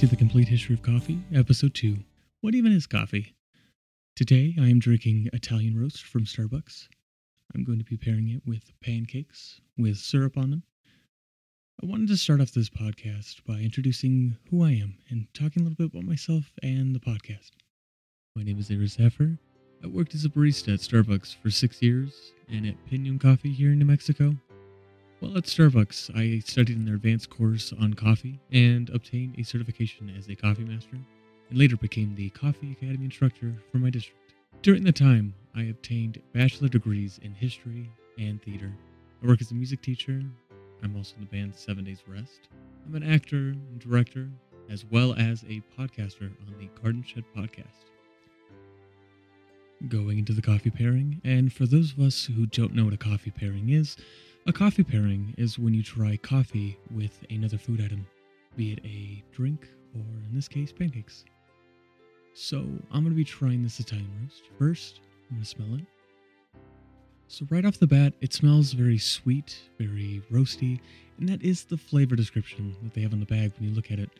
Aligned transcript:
to 0.00 0.06
the 0.06 0.16
Complete 0.16 0.48
History 0.48 0.74
of 0.74 0.80
Coffee, 0.80 1.22
Episode 1.34 1.74
2 1.74 1.94
What 2.40 2.54
Even 2.54 2.72
is 2.72 2.86
Coffee? 2.86 3.34
Today 4.16 4.54
I 4.58 4.70
am 4.70 4.78
drinking 4.78 5.28
Italian 5.34 5.78
roast 5.78 6.04
from 6.04 6.24
Starbucks. 6.24 6.88
I'm 7.54 7.64
going 7.64 7.78
to 7.80 7.84
be 7.84 7.98
pairing 7.98 8.30
it 8.30 8.40
with 8.46 8.72
pancakes 8.80 9.60
with 9.76 9.98
syrup 9.98 10.38
on 10.38 10.52
them. 10.52 10.62
I 11.82 11.86
wanted 11.86 12.08
to 12.08 12.16
start 12.16 12.40
off 12.40 12.52
this 12.52 12.70
podcast 12.70 13.44
by 13.46 13.56
introducing 13.56 14.38
who 14.48 14.64
I 14.64 14.70
am 14.70 14.96
and 15.10 15.26
talking 15.34 15.60
a 15.60 15.64
little 15.68 15.76
bit 15.76 15.92
about 15.94 16.08
myself 16.08 16.50
and 16.62 16.94
the 16.94 17.00
podcast. 17.00 17.50
My 18.34 18.42
name 18.42 18.58
is 18.58 18.70
Ira 18.70 18.86
Zaffer. 18.86 19.36
I 19.84 19.86
worked 19.86 20.14
as 20.14 20.24
a 20.24 20.30
barista 20.30 20.72
at 20.72 20.80
Starbucks 20.80 21.36
for 21.36 21.50
six 21.50 21.82
years 21.82 22.32
and 22.48 22.66
at 22.66 22.86
Pinion 22.88 23.18
Coffee 23.18 23.52
here 23.52 23.72
in 23.72 23.78
New 23.78 23.84
Mexico 23.84 24.34
while 25.20 25.36
at 25.36 25.44
Starbucks, 25.44 26.16
I 26.16 26.38
studied 26.40 26.78
in 26.78 26.86
their 26.86 26.94
advanced 26.94 27.28
course 27.28 27.74
on 27.78 27.92
coffee 27.92 28.40
and 28.50 28.88
obtained 28.88 29.38
a 29.38 29.42
certification 29.42 30.12
as 30.18 30.28
a 30.28 30.34
coffee 30.34 30.64
master, 30.64 30.96
and 31.50 31.58
later 31.58 31.76
became 31.76 32.14
the 32.14 32.30
Coffee 32.30 32.72
Academy 32.72 33.04
instructor 33.04 33.54
for 33.70 33.78
my 33.78 33.90
district. 33.90 34.32
During 34.62 34.82
the 34.82 34.92
time, 34.92 35.34
I 35.54 35.64
obtained 35.64 36.22
bachelor 36.32 36.68
degrees 36.68 37.20
in 37.22 37.34
history 37.34 37.90
and 38.18 38.42
theater. 38.42 38.72
I 39.22 39.26
work 39.26 39.42
as 39.42 39.50
a 39.50 39.54
music 39.54 39.82
teacher. 39.82 40.22
I'm 40.82 40.96
also 40.96 41.16
in 41.16 41.20
the 41.20 41.26
band 41.26 41.54
Seven 41.54 41.84
Days 41.84 42.02
Rest. 42.06 42.48
I'm 42.86 42.94
an 42.94 43.02
actor 43.02 43.36
and 43.36 43.78
director, 43.78 44.26
as 44.70 44.86
well 44.90 45.12
as 45.14 45.42
a 45.42 45.62
podcaster 45.78 46.30
on 46.46 46.54
the 46.58 46.70
Garden 46.80 47.04
Shed 47.06 47.24
podcast. 47.36 47.90
Going 49.88 50.18
into 50.18 50.32
the 50.32 50.42
coffee 50.42 50.70
pairing, 50.70 51.20
and 51.24 51.52
for 51.52 51.66
those 51.66 51.92
of 51.92 52.00
us 52.00 52.24
who 52.24 52.46
don't 52.46 52.74
know 52.74 52.84
what 52.84 52.94
a 52.94 52.98
coffee 52.98 53.30
pairing 53.30 53.68
is, 53.68 53.96
a 54.46 54.52
coffee 54.52 54.82
pairing 54.82 55.34
is 55.36 55.58
when 55.58 55.74
you 55.74 55.82
try 55.82 56.16
coffee 56.16 56.78
with 56.90 57.24
another 57.30 57.58
food 57.58 57.80
item, 57.80 58.06
be 58.56 58.72
it 58.72 58.80
a 58.84 59.22
drink 59.34 59.68
or, 59.94 60.00
in 60.00 60.34
this 60.34 60.48
case, 60.48 60.72
pancakes. 60.72 61.24
So, 62.32 62.58
I'm 62.58 63.02
going 63.02 63.10
to 63.10 63.16
be 63.16 63.24
trying 63.24 63.62
this 63.62 63.80
Italian 63.80 64.08
roast. 64.22 64.42
First, 64.58 65.00
I'm 65.28 65.36
going 65.36 65.42
to 65.42 65.48
smell 65.48 65.74
it. 65.74 65.84
So, 67.28 67.46
right 67.50 67.64
off 67.64 67.78
the 67.78 67.86
bat, 67.86 68.14
it 68.20 68.32
smells 68.32 68.72
very 68.72 68.98
sweet, 68.98 69.60
very 69.78 70.22
roasty, 70.32 70.80
and 71.18 71.28
that 71.28 71.42
is 71.42 71.64
the 71.64 71.76
flavor 71.76 72.16
description 72.16 72.74
that 72.82 72.94
they 72.94 73.02
have 73.02 73.12
on 73.12 73.20
the 73.20 73.26
bag 73.26 73.52
when 73.58 73.68
you 73.68 73.74
look 73.74 73.90
at 73.90 73.98
it. 73.98 74.10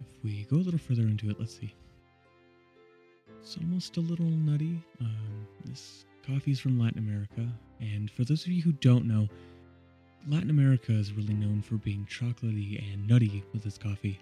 If 0.00 0.24
we 0.24 0.44
go 0.50 0.56
a 0.56 0.58
little 0.58 0.78
further 0.78 1.02
into 1.02 1.30
it, 1.30 1.40
let's 1.40 1.56
see. 1.58 1.74
It's 3.40 3.56
almost 3.56 3.96
a 3.96 4.00
little 4.00 4.26
nutty. 4.26 4.82
Um, 5.00 5.46
this 5.64 6.04
coffee 6.26 6.50
is 6.50 6.60
from 6.60 6.78
Latin 6.78 6.98
America, 6.98 7.46
and 7.80 8.10
for 8.10 8.24
those 8.24 8.42
of 8.44 8.48
you 8.48 8.62
who 8.62 8.72
don't 8.72 9.06
know, 9.06 9.28
Latin 10.28 10.50
America 10.50 10.92
is 10.92 11.12
really 11.12 11.34
known 11.34 11.62
for 11.62 11.76
being 11.76 12.06
chocolatey 12.06 12.92
and 12.92 13.06
nutty 13.06 13.44
with 13.52 13.64
its 13.64 13.78
coffee. 13.78 14.18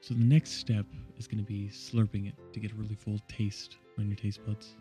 So 0.00 0.14
the 0.14 0.24
next 0.24 0.52
step 0.52 0.86
is 1.18 1.26
going 1.26 1.42
to 1.42 1.48
be 1.48 1.68
slurping 1.72 2.28
it 2.28 2.34
to 2.52 2.60
get 2.60 2.70
a 2.70 2.74
really 2.74 2.94
full 2.94 3.18
taste 3.28 3.78
on 3.98 4.06
your 4.06 4.16
taste 4.16 4.44
buds. 4.46 4.76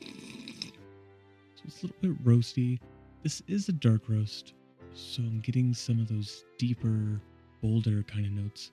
So 0.00 1.62
it's 1.66 1.82
a 1.82 1.86
little 1.86 2.00
bit 2.00 2.24
roasty. 2.24 2.78
This 3.22 3.42
is 3.48 3.68
a 3.68 3.72
dark 3.72 4.08
roast, 4.08 4.54
so 4.94 5.22
I'm 5.22 5.40
getting 5.40 5.74
some 5.74 6.00
of 6.00 6.08
those 6.08 6.44
deeper, 6.58 7.20
bolder 7.60 8.02
kind 8.04 8.24
of 8.24 8.32
notes. 8.32 8.72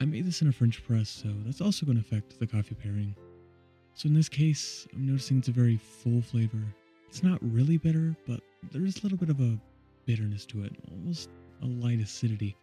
I 0.00 0.04
made 0.04 0.26
this 0.26 0.42
in 0.42 0.48
a 0.48 0.52
French 0.52 0.84
press, 0.84 1.08
so 1.08 1.28
that's 1.46 1.60
also 1.60 1.86
going 1.86 1.96
to 1.96 2.02
affect 2.02 2.38
the 2.38 2.46
coffee 2.46 2.74
pairing. 2.74 3.14
So 3.94 4.08
in 4.08 4.14
this 4.14 4.28
case, 4.28 4.86
I'm 4.92 5.06
noticing 5.06 5.38
it's 5.38 5.48
a 5.48 5.52
very 5.52 5.76
full 5.76 6.22
flavor. 6.22 6.62
It's 7.08 7.22
not 7.22 7.38
really 7.42 7.76
bitter, 7.76 8.16
but 8.26 8.40
there 8.72 8.84
is 8.84 8.98
a 8.98 9.02
little 9.02 9.18
bit 9.18 9.28
of 9.28 9.40
a 9.40 9.58
bitterness 10.06 10.46
to 10.46 10.64
it, 10.64 10.72
almost 10.90 11.28
a 11.62 11.66
light 11.66 12.00
acidity. 12.00 12.56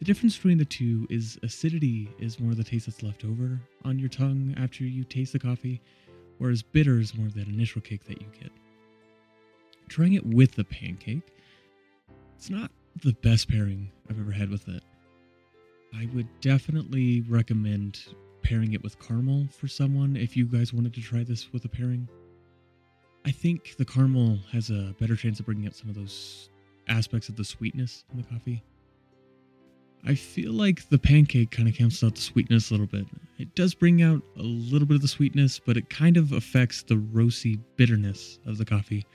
The 0.00 0.04
difference 0.04 0.36
between 0.36 0.58
the 0.58 0.64
two 0.64 1.06
is 1.08 1.38
acidity 1.42 2.10
is 2.18 2.40
more 2.40 2.50
of 2.50 2.56
the 2.56 2.64
taste 2.64 2.86
that's 2.86 3.02
left 3.02 3.24
over 3.24 3.60
on 3.84 3.98
your 3.98 4.08
tongue 4.08 4.54
after 4.58 4.84
you 4.84 5.04
taste 5.04 5.32
the 5.32 5.38
coffee, 5.38 5.80
whereas 6.38 6.62
bitter 6.62 6.98
is 6.98 7.14
more 7.14 7.28
of 7.28 7.34
that 7.34 7.46
initial 7.46 7.80
kick 7.80 8.04
that 8.06 8.20
you 8.20 8.26
get. 8.40 8.50
Trying 9.88 10.14
it 10.14 10.26
with 10.26 10.52
the 10.52 10.64
pancake, 10.64 11.32
it's 12.36 12.50
not 12.50 12.72
the 13.02 13.12
best 13.22 13.48
pairing 13.48 13.90
I've 14.10 14.18
ever 14.18 14.32
had 14.32 14.50
with 14.50 14.68
it. 14.68 14.82
I 15.94 16.08
would 16.12 16.28
definitely 16.40 17.20
recommend 17.28 18.00
pairing 18.42 18.72
it 18.72 18.82
with 18.82 18.98
caramel 19.00 19.46
for 19.50 19.68
someone 19.68 20.16
if 20.16 20.36
you 20.36 20.46
guys 20.46 20.72
wanted 20.72 20.94
to 20.94 21.00
try 21.00 21.24
this 21.24 21.52
with 21.52 21.64
a 21.64 21.68
pairing. 21.68 22.08
I 23.24 23.30
think 23.30 23.76
the 23.76 23.84
caramel 23.84 24.38
has 24.50 24.70
a 24.70 24.94
better 24.98 25.16
chance 25.16 25.38
of 25.40 25.46
bringing 25.46 25.66
out 25.66 25.74
some 25.74 25.88
of 25.88 25.94
those 25.94 26.50
aspects 26.88 27.28
of 27.28 27.36
the 27.36 27.44
sweetness 27.44 28.04
in 28.10 28.18
the 28.18 28.24
coffee. 28.24 28.62
I 30.04 30.16
feel 30.16 30.52
like 30.52 30.88
the 30.88 30.98
pancake 30.98 31.52
kind 31.52 31.68
of 31.68 31.76
cancels 31.76 32.10
out 32.10 32.16
the 32.16 32.22
sweetness 32.22 32.70
a 32.70 32.74
little 32.74 32.88
bit. 32.88 33.06
It 33.38 33.54
does 33.54 33.72
bring 33.72 34.02
out 34.02 34.20
a 34.36 34.42
little 34.42 34.86
bit 34.86 34.96
of 34.96 35.02
the 35.02 35.08
sweetness, 35.08 35.60
but 35.64 35.76
it 35.76 35.88
kind 35.90 36.16
of 36.16 36.32
affects 36.32 36.82
the 36.82 36.98
rosy 36.98 37.60
bitterness 37.76 38.40
of 38.44 38.58
the 38.58 38.64
coffee. 38.64 39.06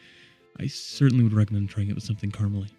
I 0.60 0.68
certainly 0.68 1.26
would 1.26 1.34
recommend 1.34 1.70
trying 1.70 1.90
it 1.90 1.96
with 1.96 2.06
something 2.06 2.32
caramely. 2.32 2.70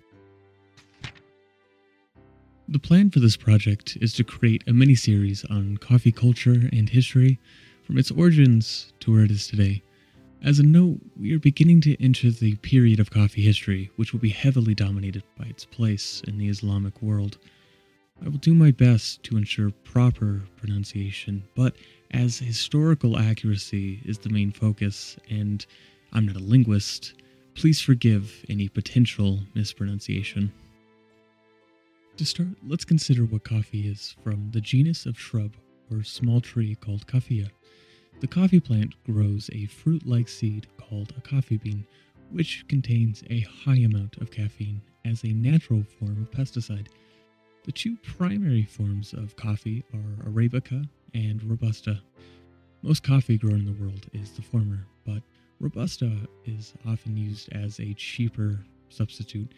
The 2.71 2.79
plan 2.79 3.09
for 3.09 3.21
this 3.21 3.39
project 3.39 3.97
is 3.99 4.13
to 4.13 4.25
create 4.25 4.63
a 4.67 4.75
mini 4.75 4.95
series 4.95 5.43
on 5.47 5.79
coffee 5.79 6.13
culture 6.13 6.69
and 6.71 6.87
history 6.87 7.39
from 7.83 7.97
its 7.97 8.11
origins 8.11 8.93
to 9.01 9.11
where 9.11 9.25
it 9.25 9.31
is 9.31 9.47
today. 9.47 9.83
As 10.43 10.59
a 10.59 10.63
note, 10.63 10.99
we 11.19 11.33
are 11.33 11.39
beginning 11.39 11.81
to 11.83 11.97
enter 11.99 12.31
the 12.31 12.57
period 12.57 13.01
of 13.01 13.11
coffee 13.11 13.41
history, 13.41 13.91
which 13.97 14.13
will 14.13 14.21
be 14.21 14.29
heavily 14.29 14.75
dominated 14.75 15.23
by 15.39 15.47
its 15.47 15.65
place 15.65 16.21
in 16.29 16.37
the 16.37 16.51
Islamic 16.51 17.01
world. 17.01 17.39
I 18.23 18.29
will 18.29 18.37
do 18.37 18.53
my 18.53 18.71
best 18.71 19.23
to 19.23 19.39
ensure 19.39 19.71
proper 19.71 20.43
pronunciation, 20.59 21.45
but 21.55 21.75
as 22.11 22.39
historical 22.39 23.19
accuracy 23.19 24.03
is 24.05 24.19
the 24.19 24.29
main 24.29 24.53
focus, 24.53 25.17
and 25.31 25.65
I'm 26.13 26.27
not 26.27 26.37
a 26.37 26.41
linguist, 26.41 27.15
please 27.55 27.81
forgive 27.81 28.45
any 28.51 28.69
potential 28.69 29.41
mispronunciation. 29.55 30.53
To 32.19 32.27
start, 32.27 32.49
let's 32.67 32.85
consider 32.85 33.23
what 33.23 33.45
coffee 33.45 33.89
is 33.89 34.17
from 34.25 34.51
the 34.51 34.61
genus 34.61 35.07
of 35.07 35.17
shrub 35.17 35.55
or 35.89 36.03
small 36.03 36.41
tree 36.41 36.75
called 36.75 37.07
coffea. 37.07 37.49
The 38.19 38.27
coffee 38.27 38.59
plant 38.59 38.93
grows 39.05 39.49
a 39.53 39.67
fruit 39.67 40.05
like 40.05 40.29
seed 40.29 40.67
called 40.79 41.15
a 41.17 41.21
coffee 41.21 41.59
bean, 41.59 41.87
which 42.33 42.67
contains 42.67 43.23
a 43.31 43.43
high 43.43 43.77
amount 43.77 44.17
of 44.17 44.33
caffeine 44.33 44.83
as 45.05 45.23
a 45.23 45.29
natural 45.29 45.85
form 45.85 46.21
of 46.21 46.33
pesticide. 46.33 46.89
The 47.63 47.71
two 47.71 47.97
primary 47.99 48.65
forms 48.65 49.13
of 49.13 49.37
coffee 49.37 49.85
are 49.95 50.29
Arabica 50.29 50.89
and 51.15 51.41
Robusta. 51.45 52.01
Most 52.83 53.05
coffee 53.05 53.39
grown 53.39 53.61
in 53.61 53.67
the 53.67 53.81
world 53.81 54.09
is 54.13 54.33
the 54.33 54.43
former, 54.43 54.85
but 55.07 55.23
Robusta 55.61 56.11
is 56.45 56.75
often 56.85 57.17
used 57.17 57.49
as 57.53 57.79
a 57.79 57.95
cheaper 57.95 58.59
substitute 58.89 59.53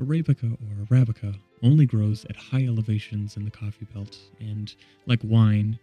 Arabica 0.00 0.52
or 0.52 0.84
Arabica 0.86 1.34
only 1.62 1.86
grows 1.86 2.24
at 2.26 2.36
high 2.36 2.64
elevations 2.64 3.36
in 3.36 3.44
the 3.44 3.50
coffee 3.50 3.86
belt 3.94 4.18
and, 4.40 4.74
like 5.06 5.20
wine, 5.22 5.78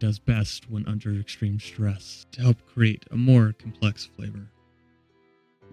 does 0.00 0.18
best 0.18 0.68
when 0.68 0.86
under 0.88 1.14
extreme 1.18 1.60
stress 1.60 2.26
to 2.32 2.40
help 2.42 2.56
create 2.66 3.04
a 3.10 3.16
more 3.16 3.54
complex 3.58 4.04
flavor. 4.04 4.50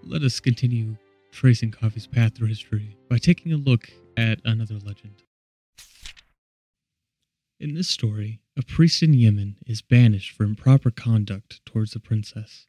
Let 0.04 0.22
us 0.22 0.40
continue 0.40 0.96
tracing 1.32 1.72
coffee's 1.72 2.08
path 2.08 2.36
through 2.36 2.50
history 2.50 2.96
by 3.10 3.18
taking 3.18 3.52
a 3.52 3.58
look 3.58 3.90
at 4.16 4.40
another 4.46 4.76
legend. 4.76 5.24
In 7.60 7.74
this 7.74 7.88
story, 7.90 8.42
a 8.58 8.64
priest 8.64 9.04
in 9.04 9.14
Yemen 9.14 9.58
is 9.66 9.82
banished 9.82 10.32
for 10.32 10.44
improper 10.44 10.92
conduct 10.92 11.64
towards 11.66 11.96
a 11.96 12.00
princess. 12.00 12.68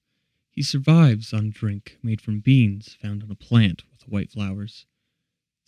He 0.50 0.62
survives 0.62 1.32
on 1.32 1.50
drink 1.50 1.98
made 2.02 2.20
from 2.20 2.40
beans 2.40 2.96
found 3.00 3.22
on 3.22 3.30
a 3.30 3.34
plant 3.34 3.82
with 3.90 4.08
white 4.08 4.30
flowers. 4.30 4.86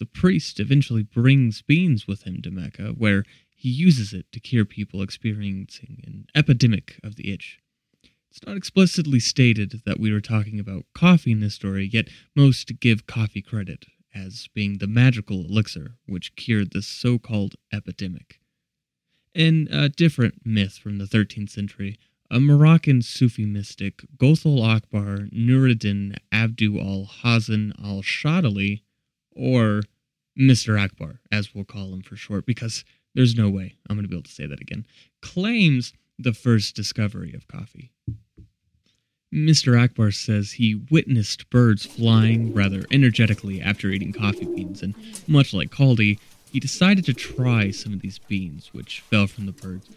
The 0.05 0.21
priest 0.21 0.61
eventually 0.61 1.03
brings 1.03 1.63
beans 1.63 2.07
with 2.07 2.25
him 2.25 2.43
to 2.43 2.51
Mecca, 2.51 2.89
where 2.89 3.25
he 3.57 3.71
uses 3.71 4.13
it 4.13 4.31
to 4.33 4.39
cure 4.39 4.67
people 4.67 5.01
experiencing 5.01 6.03
an 6.07 6.27
epidemic 6.35 7.01
of 7.03 7.17
the 7.17 7.33
itch. 7.33 7.59
It's 8.29 8.45
not 8.47 8.59
explicitly 8.59 9.19
stated 9.19 9.81
that 9.87 9.99
we 9.99 10.13
were 10.13 10.21
talking 10.21 10.61
about 10.61 10.85
coffee 10.95 11.33
in 11.33 11.41
this 11.41 11.55
story, 11.55 11.89
yet 11.91 12.11
most 12.37 12.81
give 12.81 13.07
coffee 13.07 13.41
credit 13.41 13.87
as 14.15 14.47
being 14.53 14.77
the 14.77 14.87
magical 14.87 15.47
elixir 15.47 15.97
which 16.05 16.37
cured 16.37 16.73
this 16.73 16.87
so 16.87 17.19
called 17.19 17.55
epidemic. 17.73 18.41
In 19.35 19.69
a 19.73 19.89
different 19.89 20.45
myth 20.45 20.77
from 20.77 20.99
the 20.99 21.07
13th 21.07 21.49
century, 21.49 21.99
a 22.31 22.41
Moroccan 22.41 23.01
Sufi 23.01 23.47
mystic, 23.47 24.05
Gothel 24.19 24.63
Akbar 24.63 25.31
Nuruddin 25.33 26.19
Abdu 26.31 26.79
al 26.79 27.09
Hazan 27.23 27.73
al 27.83 28.03
Shadali, 28.03 28.83
or 29.35 29.81
Mr. 30.39 30.81
Akbar, 30.81 31.21
as 31.31 31.55
we'll 31.55 31.65
call 31.65 31.93
him 31.93 32.03
for 32.03 32.17
short, 32.17 32.47
because 32.47 32.85
there's 33.15 33.37
no 33.37 33.49
way 33.49 33.77
I'm 33.89 33.97
going 33.97 34.05
to 34.05 34.09
be 34.09 34.17
able 34.17 34.25
to 34.25 34.31
say 34.31 34.47
that 34.47 34.61
again, 34.61 34.87
claims 35.23 35.93
the 36.19 36.33
first 36.33 36.75
discovery 36.75 37.33
of 37.35 37.47
coffee. 37.49 37.93
Mr. 39.33 39.81
Akbar 39.81 40.13
says 40.13 40.53
he 40.53 40.81
witnessed 40.91 41.51
birds 41.51 41.85
flying 41.85 42.55
rather 42.55 42.85
energetically 42.93 43.61
after 43.61 43.89
eating 43.89 44.13
coffee 44.13 44.45
beans, 44.45 44.81
and 44.83 44.95
much 45.27 45.53
like 45.53 45.71
Kaldi, 45.71 46.19
he 46.53 46.61
decided 46.61 47.05
to 47.07 47.15
try 47.15 47.73
some 47.73 47.93
of 47.93 48.01
these 48.01 48.19
beans 48.21 48.73
which 48.73 49.01
fell 49.01 49.27
from 49.27 49.47
the 49.47 49.53
birds, 49.53 49.89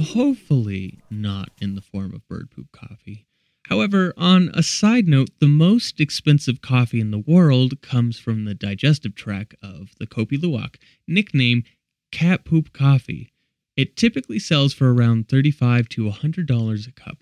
hopefully 0.00 0.98
not 1.08 1.50
in 1.60 1.76
the 1.76 1.80
form 1.80 2.12
of 2.12 2.26
bird 2.26 2.50
poop 2.50 2.72
coffee. 2.72 3.26
However, 3.70 4.12
on 4.16 4.50
a 4.52 4.64
side 4.64 5.06
note, 5.06 5.30
the 5.38 5.46
most 5.46 6.00
expensive 6.00 6.60
coffee 6.60 7.00
in 7.00 7.12
the 7.12 7.20
world 7.20 7.80
comes 7.80 8.18
from 8.18 8.44
the 8.44 8.54
digestive 8.54 9.14
tract 9.14 9.54
of 9.62 9.92
the 10.00 10.08
Kopi 10.08 10.36
Luwak, 10.36 10.74
nicknamed 11.06 11.66
cat 12.10 12.44
poop 12.44 12.72
coffee. 12.72 13.32
It 13.76 13.96
typically 13.96 14.40
sells 14.40 14.74
for 14.74 14.92
around 14.92 15.28
35 15.28 15.88
to 15.90 16.10
$100 16.10 16.88
a 16.88 16.92
cup. 16.92 17.18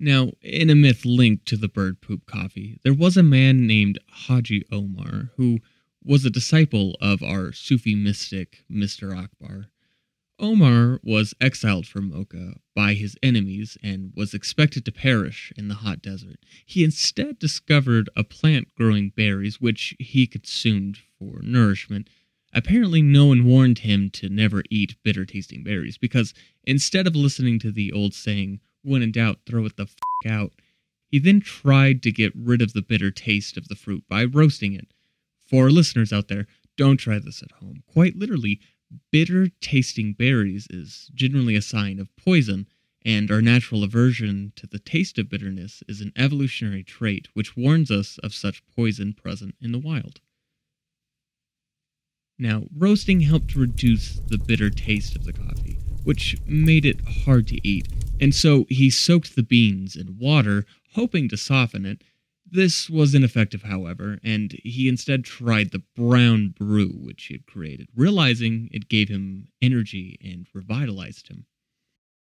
Now, 0.00 0.32
in 0.40 0.70
a 0.70 0.74
myth 0.74 1.04
linked 1.04 1.44
to 1.46 1.58
the 1.58 1.68
bird 1.68 2.00
poop 2.00 2.24
coffee, 2.24 2.78
there 2.82 2.94
was 2.94 3.18
a 3.18 3.22
man 3.22 3.66
named 3.66 3.98
Haji 4.08 4.64
Omar 4.72 5.30
who 5.36 5.58
was 6.02 6.24
a 6.24 6.30
disciple 6.30 6.96
of 7.02 7.22
our 7.22 7.52
Sufi 7.52 7.94
mystic, 7.94 8.64
Mr. 8.70 9.16
Akbar. 9.16 9.71
Omar 10.38 10.98
was 11.04 11.34
exiled 11.40 11.86
from 11.86 12.10
Mocha 12.10 12.54
by 12.74 12.94
his 12.94 13.16
enemies 13.22 13.78
and 13.82 14.12
was 14.16 14.34
expected 14.34 14.84
to 14.84 14.92
perish 14.92 15.52
in 15.56 15.68
the 15.68 15.76
hot 15.76 16.02
desert. 16.02 16.40
He 16.66 16.82
instead 16.82 17.38
discovered 17.38 18.10
a 18.16 18.24
plant 18.24 18.74
growing 18.74 19.10
berries 19.10 19.60
which 19.60 19.94
he 19.98 20.26
consumed 20.26 20.98
for 21.18 21.40
nourishment. 21.42 22.08
Apparently, 22.52 23.02
no 23.02 23.26
one 23.26 23.44
warned 23.44 23.80
him 23.80 24.10
to 24.10 24.28
never 24.28 24.62
eat 24.70 24.96
bitter 25.02 25.24
tasting 25.24 25.62
berries 25.62 25.96
because 25.96 26.34
instead 26.64 27.06
of 27.06 27.16
listening 27.16 27.58
to 27.60 27.70
the 27.70 27.92
old 27.92 28.14
saying, 28.14 28.60
when 28.82 29.02
in 29.02 29.12
doubt, 29.12 29.40
throw 29.46 29.64
it 29.64 29.76
the 29.76 29.84
f 29.84 29.94
out, 30.26 30.52
he 31.06 31.18
then 31.18 31.40
tried 31.40 32.02
to 32.02 32.10
get 32.10 32.32
rid 32.34 32.60
of 32.62 32.72
the 32.72 32.82
bitter 32.82 33.10
taste 33.10 33.56
of 33.56 33.68
the 33.68 33.76
fruit 33.76 34.04
by 34.08 34.24
roasting 34.24 34.72
it. 34.72 34.92
For 35.46 35.70
listeners 35.70 36.12
out 36.12 36.28
there, 36.28 36.46
don't 36.76 36.96
try 36.96 37.18
this 37.18 37.42
at 37.42 37.52
home. 37.52 37.82
Quite 37.86 38.16
literally, 38.16 38.60
bitter 39.10 39.48
tasting 39.60 40.12
berries 40.12 40.66
is 40.70 41.10
generally 41.14 41.54
a 41.56 41.62
sign 41.62 41.98
of 41.98 42.14
poison, 42.16 42.66
and 43.04 43.30
our 43.30 43.42
natural 43.42 43.82
aversion 43.82 44.52
to 44.56 44.66
the 44.66 44.78
taste 44.78 45.18
of 45.18 45.28
bitterness 45.28 45.82
is 45.88 46.00
an 46.00 46.12
evolutionary 46.16 46.82
trait 46.82 47.28
which 47.34 47.56
warns 47.56 47.90
us 47.90 48.18
of 48.18 48.34
such 48.34 48.66
poison 48.66 49.12
present 49.12 49.54
in 49.60 49.72
the 49.72 49.78
wild. 49.78 50.20
Now, 52.38 52.64
roasting 52.76 53.20
helped 53.20 53.54
reduce 53.54 54.20
the 54.28 54.38
bitter 54.38 54.70
taste 54.70 55.14
of 55.14 55.24
the 55.24 55.32
coffee, 55.32 55.78
which 56.04 56.36
made 56.46 56.84
it 56.84 57.00
hard 57.24 57.46
to 57.48 57.66
eat, 57.66 57.88
and 58.20 58.34
so 58.34 58.66
he 58.68 58.90
soaked 58.90 59.36
the 59.36 59.42
beans 59.42 59.96
in 59.96 60.18
water, 60.18 60.64
hoping 60.94 61.28
to 61.28 61.36
soften 61.36 61.86
it, 61.86 62.02
this 62.52 62.90
was 62.90 63.14
ineffective, 63.14 63.62
however, 63.62 64.18
and 64.22 64.52
he 64.62 64.86
instead 64.86 65.24
tried 65.24 65.70
the 65.70 65.82
brown 65.96 66.50
brew 66.50 66.90
which 66.90 67.24
he 67.24 67.34
had 67.34 67.46
created, 67.46 67.88
realizing 67.96 68.68
it 68.72 68.90
gave 68.90 69.08
him 69.08 69.48
energy 69.62 70.18
and 70.22 70.46
revitalized 70.52 71.28
him. 71.28 71.46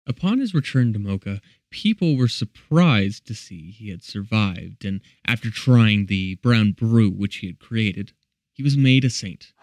Upon 0.07 0.39
his 0.39 0.53
return 0.53 0.93
to 0.93 0.99
Mocha, 0.99 1.41
people 1.71 2.17
were 2.17 2.29
surprised 2.29 3.27
to 3.27 3.35
see 3.35 3.71
he 3.71 3.89
had 3.89 4.03
survived, 4.03 4.85
and 4.85 5.01
after 5.27 5.51
trying 5.51 6.07
the 6.07 6.35
brown 6.37 6.73
brew 6.73 7.11
which 7.11 7.37
he 7.37 7.47
had 7.47 7.59
created, 7.59 8.13
he 8.53 8.63
was 8.63 8.77
made 8.77 9.05
a 9.07 9.11
saint. 9.11 9.55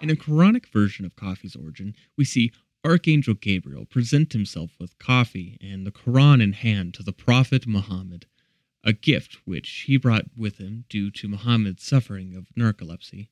In 0.00 0.08
a 0.08 0.16
Quranic 0.16 0.66
version 0.66 1.04
of 1.04 1.16
coffee's 1.16 1.56
origin, 1.56 1.96
we 2.16 2.24
see 2.24 2.52
Archangel 2.84 3.34
Gabriel 3.34 3.86
present 3.86 4.32
himself 4.32 4.70
with 4.78 4.98
coffee 4.98 5.58
and 5.60 5.84
the 5.84 5.90
Quran 5.90 6.40
in 6.40 6.52
hand 6.52 6.94
to 6.94 7.02
the 7.02 7.12
Prophet 7.12 7.66
Muhammad 7.66 8.26
a 8.82 8.92
gift 8.92 9.38
which 9.44 9.70
he 9.86 9.96
brought 9.96 10.26
with 10.36 10.58
him 10.58 10.84
due 10.88 11.10
to 11.10 11.28
Muhammad's 11.28 11.84
suffering 11.84 12.34
of 12.34 12.48
narcolepsy. 12.58 13.28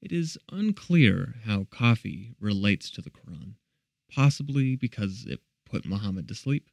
It 0.00 0.12
is 0.12 0.38
unclear 0.52 1.36
how 1.44 1.64
coffee 1.64 2.34
relates 2.38 2.90
to 2.90 3.02
the 3.02 3.10
Quran, 3.10 3.54
possibly 4.12 4.76
because 4.76 5.26
it 5.26 5.40
put 5.64 5.86
Muhammad 5.86 6.28
to 6.28 6.34
sleep. 6.34 6.68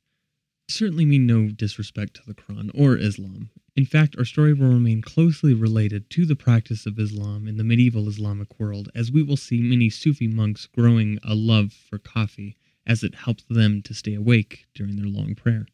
I 0.69 0.73
certainly 0.73 1.05
mean 1.05 1.25
no 1.25 1.49
disrespect 1.49 2.15
to 2.15 2.25
the 2.25 2.33
Quran 2.33 2.71
or 2.73 2.97
Islam. 2.97 3.49
In 3.75 3.85
fact, 3.85 4.15
our 4.17 4.25
story 4.25 4.53
will 4.53 4.69
remain 4.69 5.01
closely 5.01 5.53
related 5.53 6.09
to 6.11 6.25
the 6.25 6.35
practice 6.35 6.85
of 6.85 6.99
Islam 6.99 7.47
in 7.47 7.57
the 7.57 7.63
medieval 7.63 8.07
Islamic 8.07 8.59
world, 8.59 8.89
as 8.95 9.11
we 9.11 9.21
will 9.21 9.37
see 9.37 9.61
many 9.61 9.89
Sufi 9.89 10.27
monks 10.27 10.65
growing 10.67 11.19
a 11.23 11.35
love 11.35 11.73
for 11.73 11.97
coffee 11.97 12.57
as 12.85 13.03
it 13.03 13.15
helps 13.15 13.43
them 13.49 13.81
to 13.81 13.93
stay 13.93 14.13
awake 14.13 14.65
during 14.73 14.95
their 14.95 15.07
long 15.07 15.35
prayer. 15.35 15.65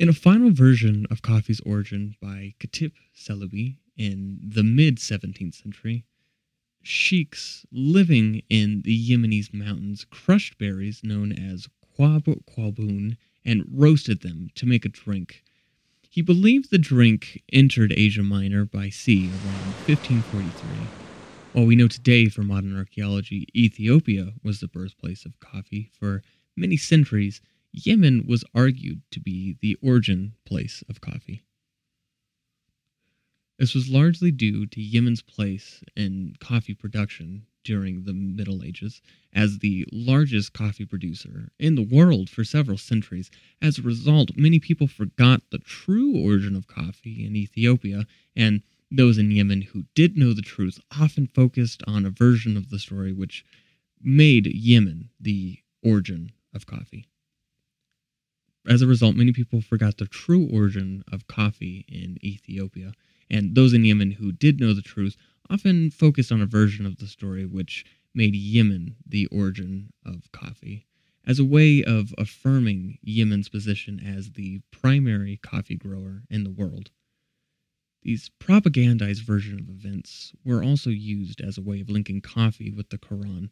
In 0.00 0.08
a 0.08 0.14
final 0.14 0.50
version 0.50 1.04
of 1.10 1.20
coffee's 1.20 1.60
origin 1.60 2.16
by 2.22 2.54
Khatib 2.58 2.92
Salebi 3.14 3.76
in 3.98 4.40
the 4.42 4.62
mid 4.62 4.96
17th 4.96 5.56
century, 5.56 6.06
sheiks 6.80 7.66
living 7.70 8.40
in 8.48 8.80
the 8.80 8.96
Yemeni 8.96 9.52
mountains 9.52 10.06
crushed 10.10 10.56
berries 10.56 11.04
known 11.04 11.32
as 11.32 11.68
quab 11.94 12.26
and 13.44 13.64
roasted 13.70 14.22
them 14.22 14.48
to 14.54 14.64
make 14.64 14.86
a 14.86 14.88
drink. 14.88 15.44
He 16.08 16.22
believed 16.22 16.70
the 16.70 16.78
drink 16.78 17.42
entered 17.52 17.92
Asia 17.94 18.22
Minor 18.22 18.64
by 18.64 18.88
sea 18.88 19.26
around 19.26 19.74
1543. 19.86 20.94
While 21.52 21.66
we 21.66 21.76
know 21.76 21.88
today 21.88 22.30
from 22.30 22.46
modern 22.46 22.74
archaeology 22.74 23.48
Ethiopia 23.54 24.32
was 24.42 24.60
the 24.60 24.68
birthplace 24.68 25.26
of 25.26 25.38
coffee 25.40 25.90
for 25.92 26.22
many 26.56 26.78
centuries, 26.78 27.42
Yemen 27.72 28.26
was 28.26 28.44
argued 28.54 29.02
to 29.12 29.20
be 29.20 29.56
the 29.60 29.76
origin 29.82 30.34
place 30.44 30.82
of 30.88 31.00
coffee. 31.00 31.42
This 33.58 33.74
was 33.74 33.90
largely 33.90 34.30
due 34.30 34.66
to 34.66 34.80
Yemen's 34.80 35.20
place 35.22 35.82
in 35.94 36.34
coffee 36.40 36.74
production 36.74 37.44
during 37.62 38.04
the 38.04 38.14
Middle 38.14 38.64
Ages 38.64 39.02
as 39.34 39.58
the 39.58 39.86
largest 39.92 40.54
coffee 40.54 40.86
producer 40.86 41.50
in 41.58 41.74
the 41.74 41.82
world 41.82 42.30
for 42.30 42.42
several 42.42 42.78
centuries. 42.78 43.30
As 43.60 43.78
a 43.78 43.82
result, 43.82 44.30
many 44.34 44.58
people 44.58 44.86
forgot 44.86 45.42
the 45.50 45.58
true 45.58 46.16
origin 46.16 46.56
of 46.56 46.66
coffee 46.66 47.24
in 47.24 47.36
Ethiopia, 47.36 48.06
and 48.34 48.62
those 48.90 49.18
in 49.18 49.30
Yemen 49.30 49.60
who 49.60 49.84
did 49.94 50.16
know 50.16 50.32
the 50.32 50.40
truth 50.42 50.80
often 50.98 51.26
focused 51.26 51.82
on 51.86 52.06
a 52.06 52.10
version 52.10 52.56
of 52.56 52.70
the 52.70 52.78
story 52.78 53.12
which 53.12 53.44
made 54.00 54.46
Yemen 54.46 55.10
the 55.20 55.58
origin 55.84 56.32
of 56.54 56.66
coffee. 56.66 57.09
As 58.66 58.82
a 58.82 58.86
result, 58.86 59.16
many 59.16 59.32
people 59.32 59.62
forgot 59.62 59.96
the 59.96 60.06
true 60.06 60.46
origin 60.46 61.02
of 61.10 61.26
coffee 61.26 61.84
in 61.88 62.18
Ethiopia, 62.24 62.92
and 63.30 63.54
those 63.54 63.72
in 63.72 63.84
Yemen 63.84 64.12
who 64.12 64.32
did 64.32 64.60
know 64.60 64.74
the 64.74 64.82
truth 64.82 65.16
often 65.48 65.90
focused 65.90 66.30
on 66.30 66.42
a 66.42 66.46
version 66.46 66.84
of 66.84 66.98
the 66.98 67.06
story 67.06 67.46
which 67.46 67.84
made 68.14 68.34
Yemen 68.36 68.96
the 69.06 69.26
origin 69.26 69.92
of 70.04 70.30
coffee, 70.32 70.86
as 71.24 71.38
a 71.38 71.44
way 71.44 71.82
of 71.82 72.14
affirming 72.18 72.98
Yemen's 73.02 73.48
position 73.48 73.98
as 73.98 74.32
the 74.32 74.60
primary 74.70 75.38
coffee 75.38 75.76
grower 75.76 76.24
in 76.28 76.44
the 76.44 76.50
world. 76.50 76.90
These 78.02 78.30
propagandized 78.40 79.22
versions 79.22 79.60
of 79.60 79.68
events 79.68 80.32
were 80.44 80.62
also 80.62 80.90
used 80.90 81.40
as 81.40 81.58
a 81.58 81.62
way 81.62 81.80
of 81.80 81.90
linking 81.90 82.20
coffee 82.20 82.70
with 82.70 82.90
the 82.90 82.98
Quran 82.98 83.50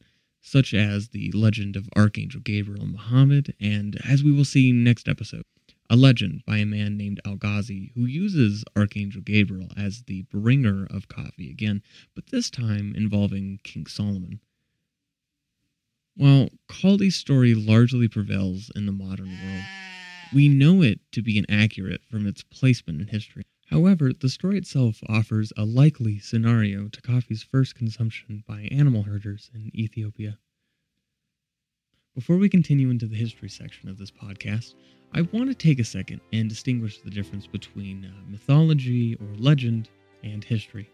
such 0.49 0.73
as 0.73 1.09
the 1.09 1.31
legend 1.33 1.77
of 1.77 1.89
Archangel 1.95 2.41
Gabriel 2.41 2.83
and 2.83 2.93
Muhammad, 2.93 3.55
and 3.61 4.01
as 4.09 4.25
we 4.25 4.33
will 4.33 4.45
see 4.45 4.73
next 4.73 5.09
episode, 5.09 5.45
a 5.91 5.97
legend 5.97 6.43
by 6.47 6.59
a 6.59 6.67
man 6.67 6.97
named 6.97 7.21
Al 7.25 7.37
Ghazi 7.37 7.93
who 7.95 8.07
uses 8.07 8.65
Archangel 8.77 9.23
Gabriel 9.23 9.71
as 9.77 10.03
the 10.03 10.23
bringer 10.23 10.87
of 10.91 11.09
coffee 11.09 11.51
again, 11.51 11.83
but 12.15 12.29
this 12.29 12.51
time 12.51 12.95
involving 12.97 13.61
King 13.63 13.87
Solomon. 13.87 14.41
While 16.17 16.49
Kaldi's 16.69 17.17
story 17.17 17.55
largely 17.55 18.09
prevails 18.09 18.71
in 18.75 18.87
the 18.87 18.93
modern 18.93 19.29
world, 19.29 19.65
we 20.35 20.49
know 20.49 20.83
it 20.83 21.01
to 21.13 21.23
be 21.23 21.39
inaccurate 21.39 22.03
from 22.11 22.27
its 22.27 22.43
placement 22.43 23.01
in 23.01 23.07
history. 23.09 23.45
However, 23.71 24.13
the 24.15 24.31
story 24.31 24.57
itself 24.57 25.01
offers 25.09 25.53
a 25.57 25.65
likely 25.65 26.19
scenario 26.19 26.89
to 26.89 27.03
coffee's 27.03 27.43
first 27.43 27.75
consumption 27.75 28.43
by 28.47 28.63
animal 28.71 29.03
herders 29.03 29.51
in 29.55 29.71
Ethiopia. 29.75 30.39
Before 32.15 32.39
we 32.39 32.49
continue 32.49 32.89
into 32.89 33.07
the 33.07 33.17
history 33.17 33.51
section 33.51 33.91
of 33.91 33.99
this 33.99 34.11
podcast, 34.11 34.75
I 35.13 35.21
want 35.21 35.49
to 35.49 35.55
take 35.55 35.79
a 35.79 35.85
second 35.85 36.21
and 36.33 36.49
distinguish 36.49 37.01
the 37.01 37.11
difference 37.11 37.47
between 37.47 38.07
uh, 38.07 38.31
mythology 38.31 39.17
or 39.17 39.29
legend 39.37 39.91
and 40.25 40.43
history. 40.43 40.91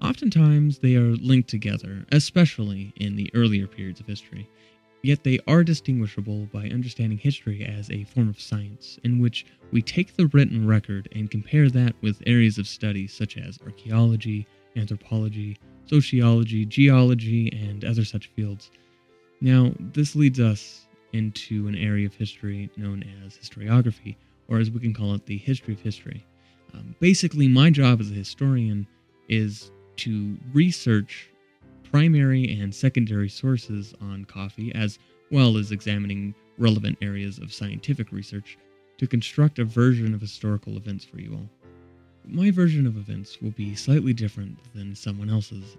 Oftentimes, 0.00 0.78
they 0.78 0.96
are 0.96 1.14
linked 1.16 1.50
together, 1.50 2.06
especially 2.10 2.92
in 2.96 3.16
the 3.16 3.30
earlier 3.34 3.66
periods 3.66 4.00
of 4.00 4.06
history, 4.06 4.48
Yet 5.02 5.22
they 5.22 5.38
are 5.46 5.62
distinguishable 5.62 6.46
by 6.52 6.68
understanding 6.68 7.18
history 7.18 7.64
as 7.64 7.90
a 7.90 8.04
form 8.04 8.28
of 8.28 8.40
science, 8.40 8.98
in 9.04 9.20
which 9.20 9.46
we 9.70 9.80
take 9.80 10.14
the 10.16 10.26
written 10.28 10.66
record 10.66 11.08
and 11.12 11.30
compare 11.30 11.70
that 11.70 11.94
with 12.00 12.22
areas 12.26 12.58
of 12.58 12.66
study 12.66 13.06
such 13.06 13.36
as 13.36 13.60
archaeology, 13.64 14.46
anthropology, 14.76 15.56
sociology, 15.86 16.64
geology, 16.66 17.50
and 17.52 17.84
other 17.84 18.04
such 18.04 18.26
fields. 18.28 18.70
Now, 19.40 19.72
this 19.78 20.16
leads 20.16 20.40
us 20.40 20.86
into 21.12 21.68
an 21.68 21.76
area 21.76 22.06
of 22.06 22.14
history 22.14 22.70
known 22.76 23.04
as 23.24 23.38
historiography, 23.38 24.16
or 24.48 24.58
as 24.58 24.70
we 24.70 24.80
can 24.80 24.92
call 24.92 25.14
it, 25.14 25.26
the 25.26 25.38
history 25.38 25.74
of 25.74 25.80
history. 25.80 26.26
Um, 26.74 26.94
basically, 27.00 27.48
my 27.48 27.70
job 27.70 28.00
as 28.00 28.10
a 28.10 28.14
historian 28.14 28.86
is 29.28 29.70
to 29.96 30.36
research 30.52 31.30
primary 31.90 32.58
and 32.58 32.74
secondary 32.74 33.28
sources 33.28 33.94
on 34.00 34.24
coffee, 34.24 34.74
as 34.74 34.98
well 35.30 35.56
as 35.56 35.72
examining 35.72 36.34
relevant 36.58 36.98
areas 37.00 37.38
of 37.38 37.52
scientific 37.52 38.12
research 38.12 38.58
to 38.98 39.06
construct 39.06 39.58
a 39.58 39.64
version 39.64 40.14
of 40.14 40.20
historical 40.20 40.76
events 40.76 41.04
for 41.04 41.20
you 41.20 41.34
all. 41.34 41.48
My 42.26 42.50
version 42.50 42.86
of 42.86 42.96
events 42.96 43.40
will 43.40 43.52
be 43.52 43.74
slightly 43.74 44.12
different 44.12 44.58
than 44.74 44.94
someone 44.94 45.30
else's, 45.30 45.76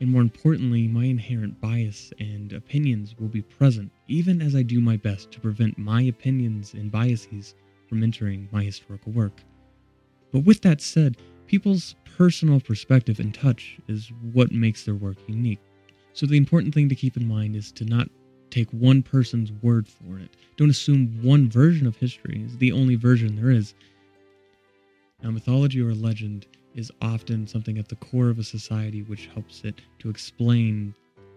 and 0.00 0.10
more 0.10 0.20
importantly, 0.20 0.88
my 0.88 1.04
inherent 1.04 1.60
bias 1.60 2.12
and 2.18 2.52
opinions 2.52 3.14
will 3.18 3.28
be 3.28 3.42
present 3.42 3.90
even 4.08 4.42
as 4.42 4.54
I 4.54 4.62
do 4.62 4.80
my 4.80 4.96
best 4.96 5.30
to 5.32 5.40
prevent 5.40 5.78
my 5.78 6.02
opinions 6.02 6.74
and 6.74 6.90
biases 6.90 7.54
from 7.88 8.02
entering 8.02 8.48
my 8.50 8.64
historical 8.64 9.12
work. 9.12 9.42
But 10.32 10.44
with 10.44 10.60
that 10.62 10.80
said, 10.80 11.18
people's 11.46 11.94
personal 12.16 12.60
perspective 12.60 13.20
and 13.20 13.34
touch 13.34 13.78
is 13.88 14.10
what 14.32 14.52
makes 14.52 14.84
their 14.84 14.94
work 14.94 15.16
unique. 15.26 15.60
So 16.12 16.26
the 16.26 16.36
important 16.36 16.74
thing 16.74 16.88
to 16.88 16.94
keep 16.94 17.16
in 17.16 17.26
mind 17.26 17.56
is 17.56 17.72
to 17.72 17.84
not 17.84 18.08
take 18.50 18.70
one 18.70 19.02
person's 19.02 19.50
word 19.62 19.88
for 19.88 20.18
it. 20.18 20.30
Don't 20.56 20.70
assume 20.70 21.18
one 21.22 21.48
version 21.48 21.86
of 21.86 21.96
history 21.96 22.42
is 22.44 22.58
the 22.58 22.72
only 22.72 22.96
version 22.96 23.36
there 23.36 23.50
is. 23.50 23.74
Now, 25.22 25.30
mythology 25.30 25.80
or 25.80 25.94
legend 25.94 26.46
is 26.74 26.90
often 27.00 27.46
something 27.46 27.78
at 27.78 27.88
the 27.88 27.96
core 27.96 28.28
of 28.28 28.38
a 28.38 28.44
society 28.44 29.02
which 29.02 29.26
helps 29.32 29.62
it 29.64 29.80
to 30.00 30.10
explain 30.10 30.94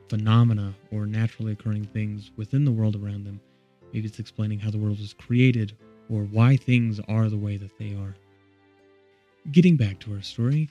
phenomena 0.10 0.74
or 0.92 1.06
naturally 1.06 1.54
occurring 1.54 1.86
things 1.86 2.32
within 2.36 2.66
the 2.66 2.72
world 2.72 2.96
around 2.96 3.26
them. 3.26 3.40
Maybe 3.94 4.08
it's 4.08 4.20
explaining 4.20 4.60
how 4.60 4.72
the 4.72 4.78
world 4.78 5.00
was 5.00 5.14
created 5.14 5.78
or 6.10 6.24
why 6.24 6.58
things 6.58 7.00
are 7.08 7.30
the 7.30 7.38
way 7.38 7.58
that 7.58 7.78
they 7.80 7.96
are. 7.96 8.16
Getting 9.52 9.78
back 9.78 10.00
to 10.00 10.14
our 10.14 10.24
story, 10.24 10.70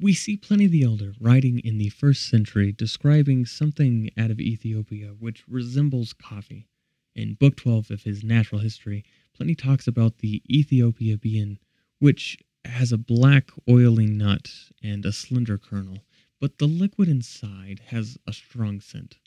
we 0.00 0.14
see 0.14 0.36
Pliny 0.36 0.68
the 0.68 0.84
Elder 0.84 1.12
writing 1.20 1.58
in 1.58 1.78
the 1.78 1.88
first 1.88 2.28
century 2.28 2.70
describing 2.70 3.44
something 3.46 4.10
out 4.16 4.30
of 4.30 4.38
Ethiopia 4.38 5.08
which 5.18 5.42
resembles 5.48 6.12
coffee. 6.12 6.68
In 7.16 7.34
Book 7.34 7.56
12 7.56 7.90
of 7.90 8.04
his 8.04 8.22
Natural 8.22 8.60
History, 8.60 9.04
Pliny 9.34 9.56
talks 9.56 9.88
about 9.88 10.18
the 10.18 10.40
Ethiopia 10.48 11.18
bean, 11.18 11.58
which 11.98 12.38
has 12.64 12.92
a 12.92 12.96
black 12.96 13.50
oily 13.68 14.06
nut 14.06 14.52
and 14.84 15.04
a 15.04 15.10
slender 15.10 15.58
kernel, 15.58 15.98
but 16.40 16.58
the 16.58 16.68
liquid 16.68 17.08
inside 17.08 17.80
has 17.86 18.18
a 18.24 18.32
strong 18.32 18.80
scent. 18.80 19.18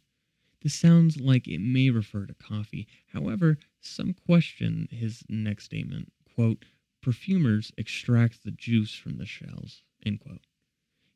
This 0.63 0.73
sounds 0.73 1.19
like 1.19 1.49
it 1.49 1.59
may 1.59 1.89
refer 1.89 2.25
to 2.25 2.33
coffee. 2.33 2.87
However, 3.07 3.57
some 3.81 4.13
question 4.13 4.87
his 4.89 5.21
next 5.27 5.65
statement. 5.65 6.13
Quote, 6.33 6.63
perfumers 7.05 7.71
extract 7.77 8.43
the 8.43 8.49
juice 8.49 8.95
from 8.95 9.19
the 9.19 9.27
shells. 9.27 9.83
End 10.03 10.19
quote. 10.19 10.47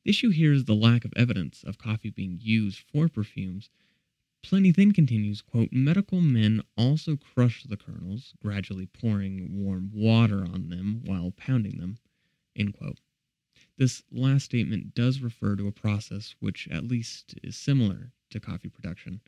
The 0.03 0.11
issue 0.11 0.29
here 0.29 0.53
is 0.53 0.65
the 0.65 0.75
lack 0.75 1.03
of 1.03 1.11
evidence 1.15 1.63
of 1.63 1.79
coffee 1.79 2.11
being 2.11 2.37
used 2.39 2.77
for 2.77 3.09
perfumes. 3.09 3.71
Pliny 4.43 4.69
then 4.69 4.91
continues, 4.91 5.41
quote, 5.41 5.73
medical 5.73 6.21
men 6.21 6.61
also 6.77 7.17
crush 7.17 7.63
the 7.63 7.75
kernels, 7.75 8.35
gradually 8.39 8.85
pouring 8.85 9.63
warm 9.63 9.89
water 9.91 10.45
on 10.45 10.69
them 10.69 11.01
while 11.05 11.31
pounding 11.31 11.79
them. 11.79 11.97
End 12.55 12.77
quote. 12.77 12.99
This 13.79 14.03
last 14.11 14.45
statement 14.45 14.93
does 14.93 15.21
refer 15.21 15.55
to 15.55 15.65
a 15.65 15.71
process 15.71 16.35
which 16.39 16.67
at 16.67 16.87
least 16.87 17.33
is 17.41 17.57
similar 17.57 18.11
to 18.29 18.39
coffee 18.39 18.69
production, 18.69 19.21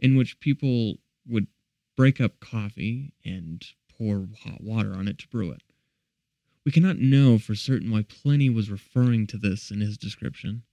in 0.00 0.16
which 0.16 0.40
people 0.40 1.00
would 1.26 1.48
break 1.98 2.18
up 2.18 2.40
coffee 2.40 3.12
and 3.26 3.62
pour 3.88 4.26
hot 4.42 4.62
water 4.62 4.94
on 4.94 5.06
it 5.06 5.18
to 5.18 5.28
brew 5.28 5.50
it. 5.50 5.62
We 6.68 6.72
cannot 6.72 6.98
know 6.98 7.38
for 7.38 7.54
certain 7.54 7.90
why 7.90 8.02
Pliny 8.02 8.50
was 8.50 8.70
referring 8.70 9.26
to 9.28 9.38
this 9.38 9.70
in 9.70 9.80
his 9.80 9.96
description, 9.96 10.64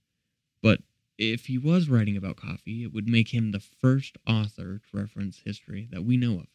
but 0.60 0.82
if 1.16 1.46
he 1.46 1.56
was 1.56 1.88
writing 1.88 2.18
about 2.18 2.36
coffee, 2.36 2.82
it 2.82 2.92
would 2.92 3.08
make 3.08 3.32
him 3.32 3.50
the 3.50 3.60
first 3.60 4.18
author 4.26 4.78
to 4.78 4.96
reference 4.98 5.38
history 5.38 5.88
that 5.90 6.04
we 6.04 6.18
know 6.18 6.40
of. 6.40 6.48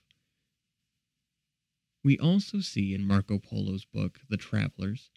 We 2.04 2.20
also 2.20 2.60
see 2.60 2.94
in 2.94 3.08
Marco 3.08 3.40
Polo's 3.40 3.84
book, 3.84 4.20
The 4.30 4.38
Travelers, 4.38 5.10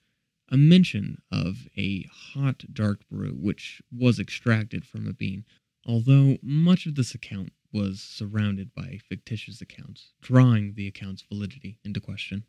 a 0.49 0.57
mention 0.57 1.21
of 1.31 1.69
a 1.77 2.05
hot 2.05 2.65
dark 2.73 3.07
brew 3.11 3.33
which 3.33 3.83
was 3.93 4.19
extracted 4.19 4.87
from 4.87 5.07
a 5.07 5.13
bean, 5.13 5.45
although 5.85 6.39
much 6.41 6.87
of 6.87 6.95
this 6.95 7.15
account 7.15 7.53
was 7.71 8.01
surrounded 8.01 8.73
by 8.73 9.01
fictitious 9.07 9.61
accounts, 9.61 10.15
drawing 10.23 10.77
the 10.77 10.87
account's 10.87 11.21
validity 11.21 11.79
into 11.85 12.01
question. 12.01 12.47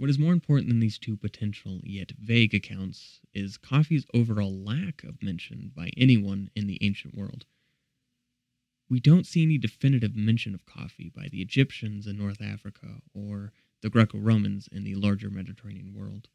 What 0.00 0.10
is 0.10 0.18
more 0.18 0.32
important 0.32 0.68
than 0.68 0.78
these 0.78 0.96
two 0.96 1.16
potential 1.16 1.80
yet 1.82 2.12
vague 2.12 2.54
accounts 2.54 3.20
is 3.34 3.56
coffee's 3.56 4.06
overall 4.14 4.56
lack 4.56 5.02
of 5.02 5.20
mention 5.20 5.72
by 5.74 5.90
anyone 5.96 6.50
in 6.54 6.68
the 6.68 6.78
ancient 6.82 7.16
world. 7.16 7.46
We 8.88 9.00
don't 9.00 9.26
see 9.26 9.42
any 9.42 9.58
definitive 9.58 10.14
mention 10.14 10.54
of 10.54 10.64
coffee 10.64 11.10
by 11.12 11.26
the 11.26 11.42
Egyptians 11.42 12.06
in 12.06 12.16
North 12.16 12.40
Africa 12.40 13.02
or 13.12 13.52
the 13.82 13.90
Greco 13.90 14.18
Romans 14.18 14.68
in 14.70 14.84
the 14.84 14.94
larger 14.94 15.30
Mediterranean 15.30 15.92
world. 15.92 16.28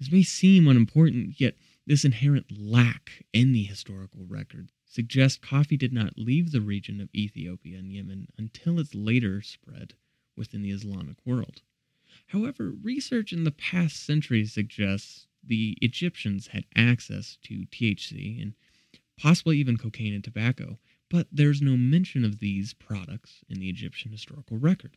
This 0.00 0.10
may 0.10 0.24
seem 0.24 0.66
unimportant, 0.66 1.40
yet 1.40 1.56
this 1.86 2.04
inherent 2.04 2.46
lack 2.50 3.24
in 3.32 3.52
the 3.52 3.62
historical 3.62 4.26
record 4.26 4.72
suggests 4.84 5.38
coffee 5.38 5.76
did 5.76 5.92
not 5.92 6.18
leave 6.18 6.50
the 6.50 6.60
region 6.60 7.00
of 7.00 7.14
Ethiopia 7.14 7.78
and 7.78 7.92
Yemen 7.92 8.26
until 8.36 8.80
its 8.80 8.96
later 8.96 9.42
spread 9.42 9.94
within 10.34 10.62
the 10.62 10.72
Islamic 10.72 11.18
world. 11.24 11.62
However, 12.26 12.70
research 12.70 13.32
in 13.32 13.44
the 13.44 13.50
past 13.50 14.04
century 14.04 14.44
suggests 14.46 15.26
the 15.42 15.76
Egyptians 15.80 16.48
had 16.48 16.64
access 16.74 17.38
to 17.42 17.66
THC 17.66 18.40
and 18.40 18.54
possibly 19.16 19.58
even 19.58 19.76
cocaine 19.76 20.14
and 20.14 20.24
tobacco, 20.24 20.78
but 21.10 21.28
there's 21.30 21.62
no 21.62 21.76
mention 21.76 22.24
of 22.24 22.38
these 22.38 22.74
products 22.74 23.44
in 23.48 23.60
the 23.60 23.68
Egyptian 23.68 24.10
historical 24.10 24.58
record. 24.58 24.96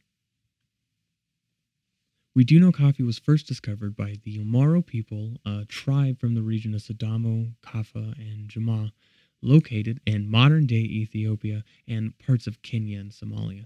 We 2.33 2.43
do 2.43 2.59
know 2.59 2.71
coffee 2.71 3.03
was 3.03 3.17
first 3.17 3.47
discovered 3.47 3.95
by 3.95 4.17
the 4.23 4.37
Oromo 4.37 4.85
people, 4.85 5.37
a 5.43 5.65
tribe 5.65 6.19
from 6.19 6.35
the 6.35 6.43
region 6.43 6.75
of 6.75 6.81
Sidamo, 6.81 7.53
Kaffa, 7.63 8.15
and 8.19 8.47
Jama, 8.47 8.93
located 9.41 9.99
in 10.05 10.29
modern 10.29 10.67
day 10.67 10.75
Ethiopia 10.75 11.63
and 11.87 12.17
parts 12.19 12.45
of 12.47 12.61
Kenya 12.61 12.99
and 12.99 13.11
Somalia. 13.11 13.65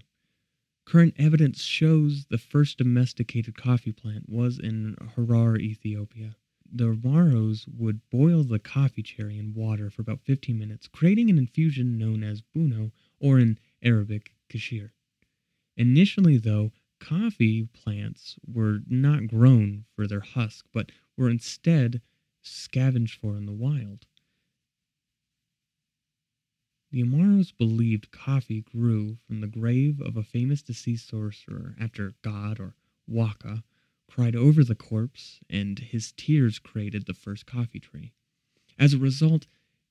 Current 0.84 1.14
evidence 1.16 1.62
shows 1.62 2.26
the 2.26 2.38
first 2.38 2.78
domesticated 2.78 3.56
coffee 3.56 3.92
plant 3.92 4.28
was 4.28 4.58
in 4.58 4.96
Harar, 5.16 5.56
Ethiopia. 5.56 6.36
The 6.70 6.94
Oromos 6.94 7.68
would 7.68 8.08
boil 8.10 8.42
the 8.44 8.58
coffee 8.58 9.02
cherry 9.02 9.38
in 9.38 9.54
water 9.54 9.90
for 9.90 10.02
about 10.02 10.24
15 10.24 10.58
minutes, 10.58 10.88
creating 10.88 11.30
an 11.30 11.38
infusion 11.38 11.98
known 11.98 12.22
as 12.22 12.42
buno, 12.42 12.92
or 13.20 13.38
in 13.38 13.58
Arabic, 13.82 14.34
kashir. 14.48 14.92
Initially, 15.76 16.36
though, 16.36 16.72
coffee 16.98 17.64
plants 17.72 18.38
were 18.46 18.80
not 18.86 19.26
grown 19.26 19.84
for 19.94 20.06
their 20.06 20.20
husk, 20.20 20.66
but 20.72 20.92
were 21.16 21.30
instead 21.30 22.02
scavenged 22.42 23.18
for 23.18 23.36
in 23.36 23.46
the 23.46 23.52
wild. 23.52 24.06
The 26.92 27.02
Oromos 27.02 27.56
believed 27.56 28.10
coffee 28.10 28.60
grew 28.60 29.16
from 29.26 29.40
the 29.40 29.46
grave 29.46 29.98
of 30.02 30.18
a 30.18 30.22
famous 30.22 30.60
deceased 30.60 31.08
sorcerer 31.08 31.74
after 31.80 32.14
God 32.20 32.60
or 32.60 32.74
Waka 33.06 33.64
cried 34.06 34.36
over 34.36 34.62
the 34.62 34.74
corpse, 34.74 35.40
and 35.48 35.78
his 35.78 36.12
tears 36.12 36.58
created 36.58 37.06
the 37.06 37.14
first 37.14 37.46
coffee 37.46 37.80
tree. 37.80 38.12
As 38.78 38.92
a 38.92 38.98
result, 38.98 39.46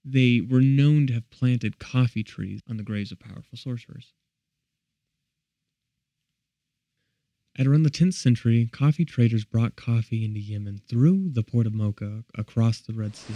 they 0.05 0.41
were 0.41 0.62
known 0.62 1.08
to 1.08 1.13
have 1.13 1.29
planted 1.31 1.79
coffee 1.79 2.24
trees 2.24 2.62
on 2.70 2.77
the 2.77 2.84
graves 2.84 3.12
of 3.12 3.17
powerful 3.20 3.58
sorcerers. 3.58 4.13
At 7.55 7.65
around 7.65 7.84
the 7.84 7.89
10th 7.89 8.13
century, 8.13 8.70
coffee 8.72 9.05
traders 9.05 9.43
brought 9.43 9.75
coffee 9.75 10.24
into 10.24 10.39
Yemen 10.39 10.81
through 10.88 11.31
the 11.31 11.43
port 11.43 11.65
of 11.65 11.74
Mocha 11.74 12.25
across 12.36 12.79
the 12.79 12.93
Red 12.93 13.15
Sea. 13.15 13.34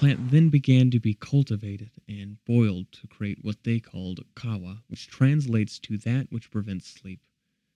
The 0.00 0.06
plant 0.06 0.30
then 0.30 0.48
began 0.48 0.90
to 0.92 0.98
be 0.98 1.12
cultivated 1.12 1.90
and 2.08 2.42
boiled 2.46 2.90
to 2.92 3.06
create 3.06 3.44
what 3.44 3.64
they 3.64 3.80
called 3.80 4.24
kawa, 4.34 4.82
which 4.88 5.08
translates 5.08 5.78
to 5.80 5.98
that 5.98 6.32
which 6.32 6.50
prevents 6.50 6.88
sleep. 6.88 7.20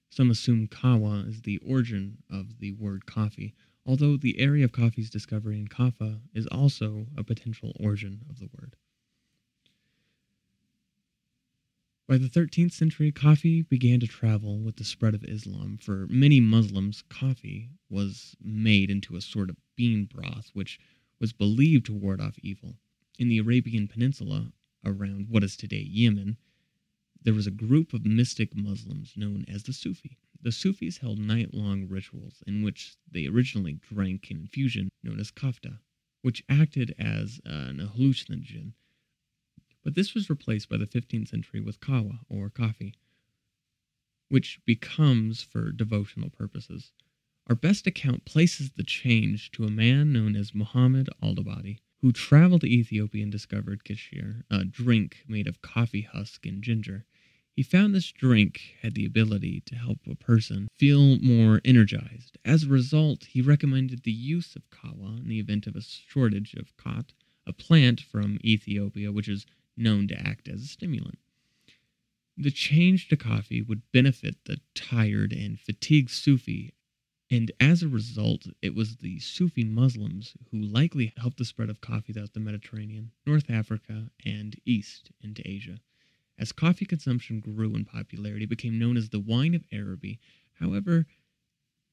Some 0.09 0.31
assume 0.31 0.67
kawa 0.67 1.27
is 1.29 1.43
the 1.43 1.59
origin 1.59 2.23
of 2.31 2.61
the 2.61 2.73
word 2.73 3.05
coffee, 3.05 3.53
although 3.85 4.17
the 4.17 4.41
area 4.41 4.65
of 4.65 4.73
coffee's 4.73 5.11
discovery 5.11 5.59
in 5.59 5.69
Kaffa 5.69 6.23
is 6.33 6.47
also 6.47 7.09
a 7.15 7.23
potential 7.23 7.77
origin 7.79 8.23
of 8.31 8.39
the 8.39 8.49
word. 8.59 8.77
By 12.09 12.17
the 12.17 12.31
13th 12.31 12.73
century, 12.73 13.13
coffee 13.13 13.61
began 13.61 14.01
to 14.01 14.07
travel 14.07 14.61
with 14.61 14.77
the 14.77 14.85
spread 14.85 15.13
of 15.13 15.25
Islam. 15.25 15.77
For 15.77 16.07
many 16.09 16.41
Muslims, 16.41 17.05
coffee 17.11 17.69
was 17.91 18.35
made 18.43 18.91
into 18.91 19.15
a 19.15 19.21
sort 19.21 19.51
of 19.51 19.57
bean 19.77 20.07
broth, 20.07 20.49
which 20.55 20.81
was 21.21 21.33
believed 21.33 21.87
to 21.87 21.95
ward 21.95 22.21
off 22.21 22.39
evil. 22.43 22.77
In 23.19 23.29
the 23.29 23.39
Arabian 23.39 23.89
Peninsula, 23.89 24.53
around 24.85 25.29
what 25.29 25.45
is 25.45 25.57
today 25.57 25.87
Yemen, 25.89 26.37
there 27.23 27.35
was 27.35 27.47
a 27.47 27.51
group 27.51 27.95
of 27.95 28.05
mystic 28.05 28.55
Muslims 28.55 29.15
known 29.17 29.45
as 29.49 29.63
the 29.63 29.73
Sufi. 29.73 30.19
the 30.45 30.53
Sufis 30.53 30.99
held 30.99 31.19
night 31.19 31.55
long 31.55 31.89
rituals 31.89 32.43
in 32.47 32.63
which 32.63 32.97
they 33.11 33.27
originally 33.27 33.73
drank 33.73 34.31
an 34.31 34.37
infusion 34.41 34.91
known 35.03 35.19
as 35.19 35.31
kafta, 35.31 35.79
which 36.21 36.45
acted 36.49 36.95
as 36.99 37.41
an 37.47 37.79
hallucinogen. 37.79 38.75
But 39.83 39.95
this 39.95 40.15
was 40.15 40.29
replaced 40.29 40.69
by 40.69 40.77
the 40.77 40.87
15th 40.87 41.29
century 41.29 41.61
with 41.61 41.81
kawa, 41.81 42.21
or 42.29 42.51
coffee, 42.51 42.95
which 44.29 44.61
becomes 44.67 45.43
for 45.43 45.73
devotional 45.73 46.31
purposes. 46.31 46.93
Our 47.47 47.55
best 47.55 47.87
account 47.87 48.25
places 48.25 48.71
the 48.71 48.83
change 48.83 49.51
to 49.53 49.65
a 49.65 49.71
man 49.71 50.15
known 50.15 50.35
as 50.35 50.55
Muhammad 50.55 51.11
al-Dabadi, 51.23 51.81
who 52.01 52.11
traveled 52.11 52.63
to 52.63 52.67
Ethiopia 52.67 53.23
and 53.23 53.31
discovered 53.31 53.85
kishir, 53.85 54.45
a 54.51 54.65
drink 54.65 55.25
made 55.29 55.47
of 55.47 55.61
coffee 55.61 56.09
husk 56.11 56.47
and 56.47 56.63
ginger. 56.63 57.05
He 57.55 57.63
found 57.63 57.95
this 57.95 58.11
drink 58.11 58.77
had 58.81 58.95
the 58.95 59.05
ability 59.05 59.61
to 59.67 59.77
help 59.77 59.99
a 60.07 60.15
person 60.15 60.69
feel 60.73 61.19
more 61.19 61.61
energized. 61.67 62.39
As 62.47 62.63
a 62.63 62.69
result, 62.69 63.25
he 63.27 63.43
recommended 63.43 64.05
the 64.05 64.13
use 64.13 64.57
of 64.57 64.71
kawa 64.71 65.19
in 65.19 65.29
the 65.29 65.39
event 65.39 65.67
of 65.67 65.77
a 65.77 65.83
shortage 65.83 66.55
of 66.55 66.75
khat, 66.79 67.13
a 67.47 67.53
plant 67.53 68.01
from 68.01 68.39
Ethiopia 68.43 69.13
which 69.13 69.29
is 69.29 69.45
known 69.77 70.09
to 70.09 70.19
act 70.19 70.49
as 70.49 70.63
a 70.63 70.67
stimulant. 70.67 71.19
The 72.39 72.51
change 72.51 73.09
to 73.09 73.19
coffee 73.19 73.61
would 73.61 73.83
benefit 73.93 74.37
the 74.47 74.61
tired 74.75 75.33
and 75.35 75.61
fatigued 75.61 76.11
Sufi, 76.11 76.73
and 77.31 77.51
as 77.59 77.83
a 77.83 77.89
result, 77.89 78.47
it 78.61 78.75
was 78.75 78.97
the 78.97 79.19
Sufi 79.19 79.65
Muslims 79.65 80.35
who 80.51 80.61
likely 80.61 81.13
helped 81.17 81.39
the 81.39 81.45
spread 81.45 81.71
of 81.71 81.81
coffee 81.81 82.13
throughout 82.13 82.33
the 82.35 82.41
Mediterranean, 82.41 83.13
North 83.27 83.51
Africa, 83.51 84.11
and 84.25 84.57
east 84.65 85.11
into 85.21 85.43
Asia. 85.49 85.81
As 86.39 86.53
coffee 86.53 86.85
consumption 86.85 87.41
grew 87.41 87.75
in 87.75 87.85
popularity, 87.85 88.45
it 88.45 88.51
became 88.51 88.79
known 88.79 88.97
as 88.97 89.09
the 89.09 89.21
wine 89.21 89.55
of 89.55 89.65
Araby. 89.73 90.19
However, 90.55 91.07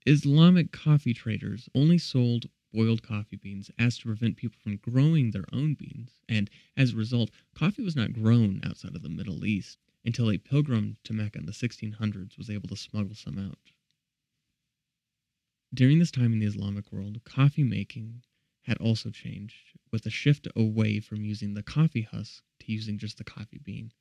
Islamic 0.05 0.71
coffee 0.71 1.13
traders 1.13 1.69
only 1.75 1.97
sold 1.97 2.49
boiled 2.73 3.03
coffee 3.03 3.35
beans 3.35 3.69
as 3.77 3.97
to 3.97 4.05
prevent 4.05 4.37
people 4.37 4.57
from 4.61 4.77
growing 4.77 5.31
their 5.31 5.45
own 5.53 5.75
beans, 5.75 6.19
and 6.27 6.49
as 6.75 6.93
a 6.93 6.97
result, 6.97 7.31
coffee 7.53 7.83
was 7.83 7.95
not 7.95 8.13
grown 8.13 8.59
outside 8.63 8.95
of 8.95 9.01
the 9.01 9.09
Middle 9.09 9.45
East 9.45 9.77
until 10.03 10.31
a 10.31 10.37
pilgrim 10.37 10.97
to 11.03 11.13
Mecca 11.13 11.39
in 11.39 11.45
the 11.45 11.51
1600s 11.51 12.37
was 12.37 12.49
able 12.49 12.67
to 12.69 12.75
smuggle 12.75 13.15
some 13.15 13.37
out. 13.37 13.71
During 15.73 15.99
this 15.99 16.11
time 16.11 16.33
in 16.33 16.39
the 16.39 16.45
Islamic 16.45 16.91
world, 16.91 17.23
coffee 17.23 17.63
making 17.63 18.23
had 18.63 18.77
also 18.79 19.09
changed, 19.09 19.55
with 19.89 20.05
a 20.05 20.09
shift 20.09 20.47
away 20.53 20.99
from 20.99 21.23
using 21.23 21.53
the 21.53 21.63
coffee 21.63 22.01
husk 22.01 22.43
to 22.59 22.71
using 22.71 22.97
just 22.97 23.17
the 23.17 23.23
coffee 23.23 23.57
bean. 23.63 23.93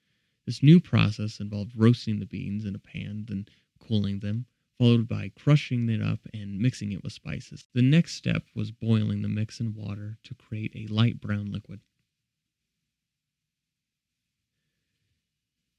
This 0.46 0.64
new 0.64 0.80
process 0.80 1.38
involved 1.38 1.76
roasting 1.76 2.18
the 2.18 2.26
beans 2.26 2.64
in 2.64 2.74
a 2.74 2.80
pan, 2.80 3.26
then 3.28 3.46
cooling 3.78 4.18
them, 4.18 4.46
followed 4.78 5.06
by 5.06 5.28
crushing 5.28 5.88
it 5.88 6.02
up 6.02 6.26
and 6.34 6.58
mixing 6.58 6.90
it 6.90 7.04
with 7.04 7.12
spices. 7.12 7.68
The 7.72 7.82
next 7.82 8.14
step 8.16 8.48
was 8.52 8.72
boiling 8.72 9.22
the 9.22 9.28
mix 9.28 9.60
in 9.60 9.72
water 9.72 10.18
to 10.24 10.34
create 10.34 10.72
a 10.74 10.92
light 10.92 11.20
brown 11.20 11.52
liquid. 11.52 11.82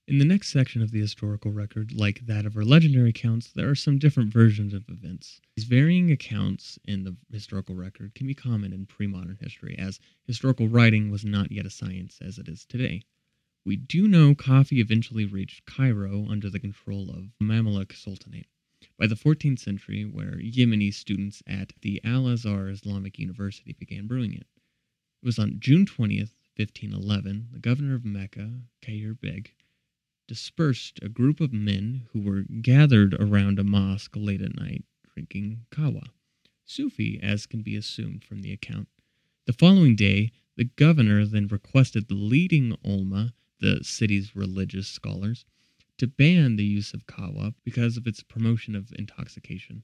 In 0.07 0.17
the 0.17 0.25
next 0.25 0.49
section 0.49 0.81
of 0.81 0.89
the 0.89 0.99
historical 0.99 1.51
record, 1.51 1.93
like 1.93 2.25
that 2.25 2.47
of 2.47 2.57
our 2.57 2.65
legendary 2.65 3.09
accounts, 3.09 3.51
there 3.51 3.69
are 3.69 3.75
some 3.75 3.99
different 3.99 4.33
versions 4.33 4.73
of 4.73 4.89
events. 4.89 5.39
These 5.55 5.65
varying 5.65 6.11
accounts 6.11 6.79
in 6.83 7.03
the 7.03 7.15
historical 7.31 7.75
record 7.75 8.15
can 8.15 8.25
be 8.25 8.33
common 8.33 8.73
in 8.73 8.87
pre 8.87 9.05
modern 9.05 9.37
history, 9.39 9.77
as 9.77 9.99
historical 10.25 10.67
writing 10.67 11.11
was 11.11 11.23
not 11.23 11.51
yet 11.51 11.67
a 11.67 11.69
science 11.69 12.17
as 12.19 12.39
it 12.39 12.49
is 12.49 12.65
today. 12.65 13.03
We 13.63 13.75
do 13.75 14.07
know 14.07 14.33
coffee 14.33 14.81
eventually 14.81 15.23
reached 15.23 15.65
Cairo 15.65 16.25
under 16.27 16.49
the 16.49 16.59
control 16.59 17.11
of 17.11 17.29
the 17.37 17.45
Mamluk 17.45 17.93
Sultanate. 17.93 18.47
By 18.97 19.05
the 19.05 19.15
14th 19.15 19.59
century, 19.59 20.03
where 20.03 20.39
Yemeni 20.39 20.91
students 20.91 21.43
at 21.45 21.73
the 21.81 22.01
Al 22.03 22.27
Azhar 22.27 22.69
Islamic 22.69 23.19
University 23.19 23.73
began 23.73 24.07
brewing 24.07 24.33
it. 24.33 24.47
It 25.21 25.25
was 25.25 25.37
on 25.37 25.59
June 25.59 25.85
20th, 25.85 26.33
1511, 26.57 27.49
the 27.51 27.59
governor 27.59 27.93
of 27.93 28.03
Mecca, 28.03 28.61
Khair 28.81 29.13
Beg, 29.13 29.53
dispersed 30.27 30.99
a 31.01 31.09
group 31.09 31.39
of 31.41 31.51
men 31.51 32.07
who 32.11 32.21
were 32.21 32.43
gathered 32.61 33.13
around 33.15 33.59
a 33.59 33.63
mosque 33.63 34.15
late 34.15 34.41
at 34.41 34.55
night 34.55 34.85
drinking 35.13 35.65
kawa, 35.71 36.13
Sufi 36.65 37.19
as 37.21 37.45
can 37.45 37.61
be 37.61 37.75
assumed 37.75 38.23
from 38.23 38.41
the 38.41 38.51
account. 38.51 38.87
The 39.45 39.53
following 39.53 39.95
day, 39.95 40.31
the 40.55 40.65
governor 40.65 41.25
then 41.25 41.47
requested 41.47 42.07
the 42.07 42.15
leading 42.15 42.77
ulma, 42.85 43.33
the 43.59 43.83
city's 43.83 44.35
religious 44.35 44.87
scholars 44.87 45.45
to 45.97 46.07
ban 46.07 46.55
the 46.55 46.65
use 46.65 46.93
of 46.93 47.07
kawa 47.07 47.53
because 47.63 47.97
of 47.97 48.07
its 48.07 48.23
promotion 48.23 48.75
of 48.75 48.91
intoxication. 48.97 49.83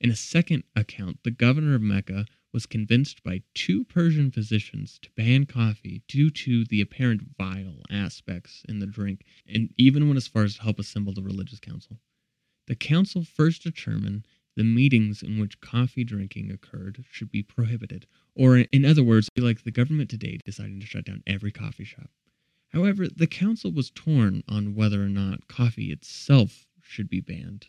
In 0.00 0.10
a 0.10 0.16
second 0.16 0.64
account, 0.74 1.20
the 1.22 1.30
governor 1.30 1.74
of 1.74 1.82
Mecca 1.82 2.26
was 2.54 2.64
convinced 2.64 3.22
by 3.24 3.42
two 3.52 3.84
Persian 3.84 4.30
physicians 4.30 4.98
to 5.02 5.10
ban 5.16 5.44
coffee 5.44 6.02
due 6.06 6.30
to 6.30 6.64
the 6.64 6.80
apparent 6.80 7.20
vile 7.36 7.82
aspects 7.90 8.62
in 8.68 8.78
the 8.78 8.86
drink, 8.86 9.24
and 9.46 9.74
even 9.76 10.06
went 10.06 10.16
as 10.16 10.28
far 10.28 10.44
as 10.44 10.54
to 10.54 10.62
help 10.62 10.78
assemble 10.78 11.12
the 11.12 11.22
religious 11.22 11.58
council. 11.58 11.98
The 12.68 12.76
council 12.76 13.24
first 13.24 13.64
determined 13.64 14.28
the 14.56 14.62
meetings 14.62 15.20
in 15.20 15.38
which 15.38 15.60
coffee 15.60 16.04
drinking 16.04 16.52
occurred 16.52 17.04
should 17.10 17.30
be 17.30 17.42
prohibited, 17.42 18.06
or 18.36 18.58
in 18.58 18.84
other 18.84 19.02
words, 19.02 19.28
be 19.34 19.42
like 19.42 19.64
the 19.64 19.72
government 19.72 20.08
today 20.08 20.38
deciding 20.44 20.78
to 20.78 20.86
shut 20.86 21.04
down 21.04 21.24
every 21.26 21.50
coffee 21.50 21.84
shop. 21.84 22.10
However, 22.68 23.08
the 23.08 23.26
council 23.26 23.72
was 23.72 23.90
torn 23.90 24.44
on 24.48 24.76
whether 24.76 25.02
or 25.02 25.08
not 25.08 25.48
coffee 25.48 25.90
itself 25.90 26.66
should 26.80 27.08
be 27.08 27.20
banned. 27.20 27.66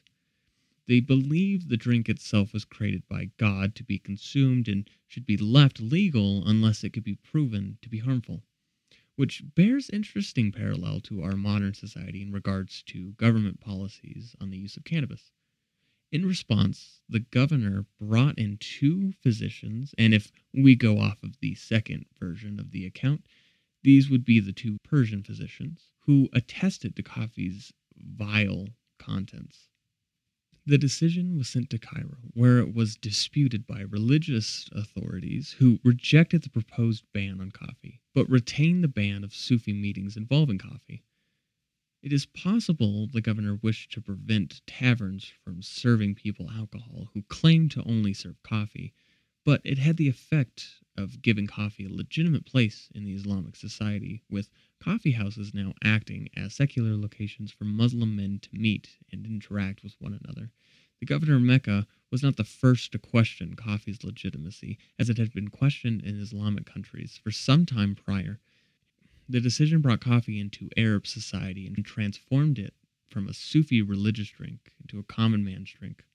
They 0.88 1.00
believed 1.00 1.69
the 1.69 1.78
drink 1.78 2.10
itself 2.10 2.54
was 2.54 2.63
created 2.63 3.08
by 3.08 3.32
God 3.38 3.74
to 3.76 3.84
be 3.84 3.98
consumed 3.98 4.67
and 4.67 4.88
should 5.08 5.26
be 5.26 5.36
left 5.36 5.80
legal 5.82 6.48
unless 6.48 6.84
it 6.84 6.91
could 6.91 7.04
be 7.04 7.15
proven 7.15 7.80
to 7.82 7.89
be 7.89 7.98
harmful, 7.98 8.43
which 9.15 9.41
bears 9.56 9.89
interesting 9.89 10.52
parallel 10.52 11.00
to 11.02 11.24
our 11.24 11.36
modern 11.36 11.74
society 11.74 12.21
in 12.21 12.32
regards 12.32 12.84
to 12.84 13.13
government 13.13 13.60
policies 13.60 14.36
on 14.39 14.52
the 14.52 14.60
use 14.60 14.78
of 14.78 14.84
cannabis. 14.84 15.32
In 16.12 16.24
response, 16.24 17.02
the 17.10 17.21
governor 17.21 17.88
brought 18.00 18.38
in 18.38 18.58
two 18.58 19.13
physicians, 19.13 19.95
and 19.98 20.13
if 20.13 20.32
we 20.54 20.76
go 20.76 21.00
off 21.00 21.24
of 21.24 21.39
the 21.39 21.56
second 21.56 22.06
version 22.19 22.60
of 22.60 22.69
the 22.69 22.86
account, 22.86 23.26
these 23.82 24.10
would 24.10 24.24
be 24.24 24.39
the 24.39 24.54
two 24.54 24.78
Persian 24.84 25.24
physicians 25.24 25.89
who 26.02 26.30
attested 26.32 26.95
to 26.95 27.02
coffee's 27.04 27.74
vile 27.98 28.69
contents. 29.00 29.67
The 30.67 30.78
decision 30.80 31.38
was 31.38 31.47
sent 31.47 31.69
to 31.69 31.78
Cairo, 31.78 32.17
where 32.34 32.58
it 32.58 32.73
was 32.73 32.95
disputed 32.95 33.67
by 33.67 33.82
religious 33.82 34.67
authorities 34.71 35.51
who 35.60 35.80
rejected 35.84 36.41
the 36.41 36.49
proposed 36.49 37.04
ban 37.13 37.39
on 37.39 37.51
coffee, 37.51 38.01
but 38.15 38.28
retained 38.30 38.84
the 38.84 38.88
ban 38.88 39.23
of 39.23 39.34
Sufi 39.34 39.73
meetings 39.73 40.17
involving 40.17 40.58
coffee. 40.58 41.04
It 42.01 42.12
is 42.12 42.25
possible 42.25 43.06
the 43.06 43.21
governor 43.21 43.56
wished 43.56 43.91
to 43.91 44.01
prevent 44.01 44.62
taverns 44.65 45.25
from 45.43 45.62
serving 45.62 46.15
people 46.15 46.49
alcohol 46.49 47.10
who 47.13 47.21
claimed 47.23 47.69
to 47.71 47.84
only 47.84 48.13
serve 48.13 48.41
coffee, 48.41 48.91
but 49.43 49.62
it 49.63 49.78
had 49.78 49.97
the 49.97 50.08
effect 50.08 50.84
of 50.97 51.21
giving 51.21 51.47
coffee 51.47 51.86
a 51.86 51.93
legitimate 51.93 52.45
place 52.45 52.89
in 52.95 53.03
the 53.03 53.13
Islamic 53.13 53.55
society, 53.55 54.21
with 54.29 54.49
coffee 54.79 55.12
houses 55.12 55.53
now 55.53 55.73
acting 55.84 56.29
as 56.36 56.53
secular 56.55 56.95
locations 56.95 57.51
for 57.51 57.65
Muslim 57.65 58.15
men 58.15 58.39
to 58.39 58.49
meet 58.53 58.97
and 59.12 59.25
interact 59.25 59.84
with 59.84 59.95
one 59.99 60.19
another. 60.23 60.51
The 60.99 61.05
governor 61.05 61.36
of 61.36 61.41
Mecca 61.41 61.86
was 62.10 62.23
not 62.23 62.38
the 62.38 62.43
first 62.43 62.93
to 62.93 62.99
question 62.99 63.55
coffee's 63.55 64.03
legitimacy, 64.03 64.77
as 64.97 65.10
it 65.10 65.17
had 65.17 65.34
been 65.34 65.49
questioned 65.49 66.01
in 66.01 66.19
Islamic 66.19 66.65
countries 66.65 67.19
for 67.21 67.31
some 67.31 67.65
time 67.65 67.95
prior. 67.95 68.39
The 69.27 69.41
decision 69.41 69.81
brought 69.81 70.01
coffee 70.01 70.39
into 70.39 70.69
Arab 70.77 71.05
society 71.08 71.67
and 71.67 71.86
transformed 71.86 72.58
it 72.58 72.73
from 73.10 73.27
a 73.27 73.34
Sufi 73.34 73.81
religious 73.81 74.29
drink 74.29 74.71
into 74.79 74.99
a 74.99 75.03
common 75.03 75.43
man's 75.43 75.71
drink. 75.71 76.05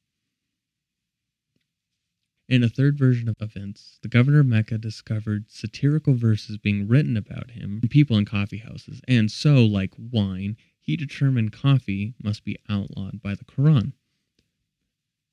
In 2.50 2.64
a 2.64 2.68
third 2.68 2.98
version 2.98 3.28
of 3.28 3.40
events, 3.40 4.00
the 4.02 4.08
governor 4.08 4.40
of 4.40 4.46
Mecca 4.46 4.76
discovered 4.76 5.48
satirical 5.48 6.14
verses 6.14 6.58
being 6.58 6.88
written 6.88 7.16
about 7.16 7.52
him 7.52 7.78
from 7.78 7.88
people 7.88 8.18
in 8.18 8.24
coffee 8.24 8.56
houses, 8.56 9.00
and 9.06 9.30
so, 9.30 9.64
like 9.64 9.94
wine, 9.96 10.56
he 10.80 10.96
determined 10.96 11.52
coffee 11.52 12.16
must 12.20 12.42
be 12.42 12.56
outlawed 12.68 13.22
by 13.22 13.36
the 13.36 13.44
Quran. 13.44 13.92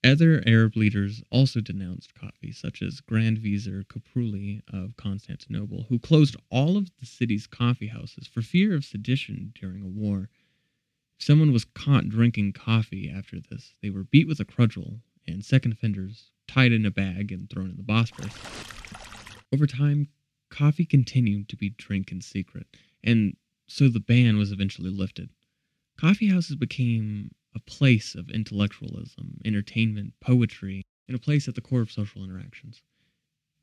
Other 0.03 0.43
Arab 0.45 0.75
leaders 0.75 1.23
also 1.32 1.60
denounced 1.60 2.13
coffee, 2.13 2.51
such 2.51 2.84
as 2.84 3.01
Grand 3.01 3.39
Vizier 3.39 3.84
Khosrouli 3.84 4.62
of 4.71 4.95
Constantinople, 4.95 5.88
who 5.89 5.97
closed 5.97 6.36
all 6.51 6.77
of 6.77 6.91
the 6.99 7.08
city's 7.08 7.47
coffee 7.47 7.88
houses 7.88 8.27
for 8.27 8.43
fear 8.43 8.75
of 8.75 8.86
sedition 8.86 9.53
during 9.60 9.82
a 9.82 9.88
war. 9.88 10.30
If 11.17 11.25
someone 11.25 11.51
was 11.51 11.65
caught 11.65 12.10
drinking 12.10 12.53
coffee 12.53 13.10
after 13.10 13.39
this, 13.39 13.73
they 13.82 13.89
were 13.89 14.03
beat 14.03 14.27
with 14.27 14.39
a 14.39 14.45
cudgel, 14.45 15.01
and 15.25 15.43
second 15.43 15.71
offenders 15.71 16.30
tied 16.47 16.71
in 16.71 16.86
a 16.86 16.91
bag 16.91 17.31
and 17.31 17.49
thrown 17.49 17.69
in 17.69 17.77
the 17.77 17.83
Bosphorus. 17.83 18.33
Over 19.53 19.67
time, 19.67 20.10
coffee 20.49 20.86
continued 20.86 21.49
to 21.49 21.57
be 21.57 21.69
drank 21.69 22.12
in 22.12 22.21
secret, 22.21 22.67
and 23.03 23.36
so 23.67 23.88
the 23.89 23.99
ban 23.99 24.38
was 24.38 24.51
eventually 24.51 24.89
lifted. 24.89 25.29
Coffee 25.97 26.27
houses 26.27 26.55
became 26.55 27.31
a 27.55 27.60
place 27.60 28.13
of 28.15 28.29
intellectualism, 28.29 29.39
entertainment, 29.43 30.13
poetry, 30.19 30.86
and 31.07 31.15
a 31.15 31.19
place 31.19 31.47
at 31.47 31.55
the 31.55 31.62
core 31.62 31.81
of 31.81 31.91
social 31.91 32.23
interactions. 32.23 32.81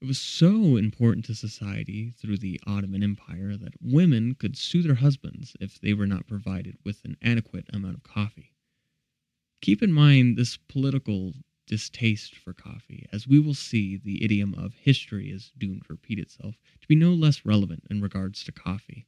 It 0.00 0.06
was 0.06 0.18
so 0.18 0.76
important 0.76 1.24
to 1.26 1.34
society 1.34 2.10
through 2.10 2.38
the 2.38 2.60
Ottoman 2.66 3.02
Empire 3.02 3.56
that 3.56 3.74
women 3.80 4.34
could 4.34 4.56
sue 4.56 4.82
their 4.82 4.96
husbands 4.96 5.56
if 5.60 5.80
they 5.80 5.94
were 5.94 6.06
not 6.06 6.26
provided 6.26 6.76
with 6.84 7.04
an 7.04 7.16
adequate 7.22 7.66
amount 7.72 7.94
of 7.94 8.02
coffee. 8.02 8.52
Keep 9.62 9.82
in 9.82 9.92
mind 9.92 10.36
this 10.36 10.56
political 10.56 11.32
distaste 11.66 12.37
for 12.37 12.53
coffee, 12.53 13.07
as 13.12 13.27
we 13.27 13.38
will 13.38 13.55
see 13.55 13.96
the 13.96 14.24
idiom 14.24 14.55
of 14.55 14.74
history 14.74 15.31
is 15.31 15.53
doomed 15.59 15.83
to 15.85 15.92
repeat 15.92 16.18
itself 16.18 16.57
to 16.81 16.88
be 16.88 16.94
no 16.94 17.12
less 17.12 17.44
relevant 17.44 17.85
in 17.90 18.00
regards 18.00 18.44
to 18.44 18.53
coffee. 18.53 19.07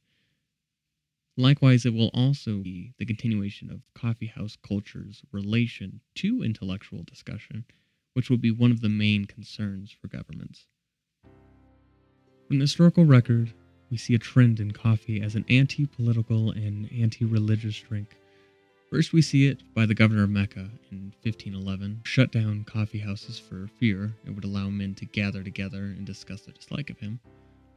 Likewise, 1.39 1.85
it 1.85 1.93
will 1.93 2.09
also 2.15 2.57
be 2.57 2.93
the 2.97 3.05
continuation 3.05 3.69
of 3.69 3.83
coffeehouse 3.93 4.57
culture's 4.67 5.21
relation 5.31 6.01
to 6.15 6.41
intellectual 6.41 7.03
discussion, 7.03 7.63
which 8.13 8.29
will 8.29 8.37
be 8.37 8.49
one 8.49 8.71
of 8.71 8.81
the 8.81 8.89
main 8.89 9.25
concerns 9.25 9.91
for 9.91 10.07
governments. 10.07 10.65
From 12.47 12.57
the 12.57 12.63
historical 12.63 13.05
record, 13.05 13.53
we 13.91 13.97
see 13.97 14.15
a 14.15 14.19
trend 14.19 14.59
in 14.59 14.71
coffee 14.71 15.21
as 15.21 15.35
an 15.35 15.45
anti 15.47 15.85
political 15.85 16.49
and 16.49 16.91
anti 16.91 17.23
religious 17.23 17.79
drink. 17.79 18.17
First, 18.89 19.11
we 19.11 19.21
see 19.21 19.47
it 19.47 19.63
by 19.73 19.85
the 19.85 19.93
governor 19.93 20.23
of 20.23 20.29
Mecca 20.29 20.69
in 20.91 21.11
1511, 21.21 22.01
shut 22.05 22.31
down 22.31 22.63
coffee 22.63 22.99
houses 22.99 23.37
for 23.37 23.67
fear 23.67 24.15
it 24.25 24.31
would 24.31 24.45
allow 24.45 24.69
men 24.69 24.95
to 24.95 25.05
gather 25.05 25.43
together 25.43 25.83
and 25.97 26.05
discuss 26.05 26.41
their 26.41 26.53
dislike 26.53 26.89
of 26.89 26.97
him. 26.97 27.19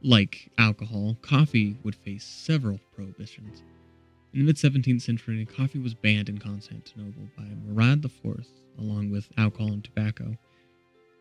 Like 0.01 0.49
alcohol, 0.57 1.17
coffee 1.21 1.75
would 1.83 1.95
face 1.95 2.23
several 2.23 2.79
prohibitions. 2.95 3.61
In 4.33 4.39
the 4.39 4.45
mid 4.45 4.55
17th 4.55 5.01
century, 5.01 5.45
coffee 5.45 5.79
was 5.79 5.93
banned 5.93 6.29
in 6.29 6.37
Constantinople 6.37 7.27
by 7.37 7.43
Murad 7.65 8.05
IV, 8.05 8.47
along 8.79 9.11
with 9.11 9.27
alcohol 9.37 9.73
and 9.73 9.83
tobacco. 9.83 10.37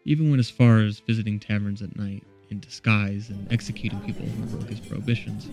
Even 0.05 0.31
went 0.31 0.39
as 0.39 0.51
far 0.51 0.79
as 0.79 1.01
visiting 1.01 1.41
taverns 1.41 1.83
at 1.83 1.97
night 1.97 2.23
in 2.49 2.61
disguise 2.61 3.29
and 3.29 3.53
executing 3.53 4.01
people 4.03 4.27
who 4.27 4.45
broke 4.45 4.69
his 4.69 4.81
prohibitions. 4.81 5.49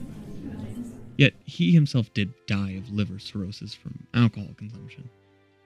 Yet 1.18 1.34
he 1.46 1.72
himself 1.72 2.14
did 2.14 2.32
die 2.46 2.72
of 2.72 2.92
liver 2.92 3.20
cirrhosis 3.20 3.74
from 3.74 4.08
alcohol 4.14 4.54
consumption. 4.56 5.10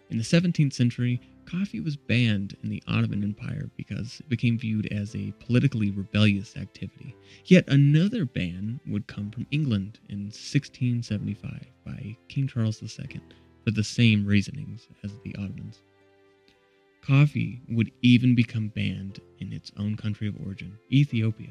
In 0.09 0.17
the 0.17 0.23
17th 0.23 0.73
century, 0.73 1.21
coffee 1.45 1.79
was 1.79 1.95
banned 1.95 2.55
in 2.63 2.69
the 2.69 2.81
Ottoman 2.87 3.23
Empire 3.23 3.69
because 3.77 4.21
it 4.21 4.29
became 4.29 4.57
viewed 4.57 4.87
as 4.87 5.15
a 5.15 5.33
politically 5.39 5.91
rebellious 5.91 6.55
activity. 6.57 7.15
Yet 7.45 7.65
another 7.67 8.25
ban 8.25 8.79
would 8.87 9.07
come 9.07 9.29
from 9.31 9.47
England 9.51 9.99
in 10.09 10.23
1675 10.25 11.65
by 11.85 12.17
King 12.29 12.47
Charles 12.47 12.81
II 12.81 13.21
for 13.63 13.71
the 13.71 13.83
same 13.83 14.25
reasonings 14.25 14.87
as 15.03 15.11
the 15.23 15.35
Ottomans. 15.35 15.81
Coffee 17.01 17.61
would 17.69 17.91
even 18.01 18.35
become 18.35 18.69
banned 18.69 19.19
in 19.39 19.51
its 19.51 19.71
own 19.77 19.97
country 19.97 20.27
of 20.27 20.35
origin, 20.45 20.77
Ethiopia, 20.91 21.49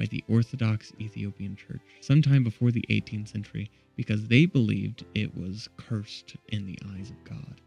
by 0.00 0.06
the 0.06 0.24
Orthodox 0.28 0.94
Ethiopian 0.98 1.56
Church 1.56 1.82
sometime 2.00 2.42
before 2.42 2.70
the 2.70 2.82
18th 2.88 3.28
century 3.28 3.70
because 3.96 4.26
they 4.28 4.46
believed 4.46 5.04
it 5.14 5.36
was 5.36 5.68
cursed 5.76 6.36
in 6.48 6.64
the 6.64 6.78
eyes 6.94 7.10
of 7.10 7.22
God. 7.22 7.60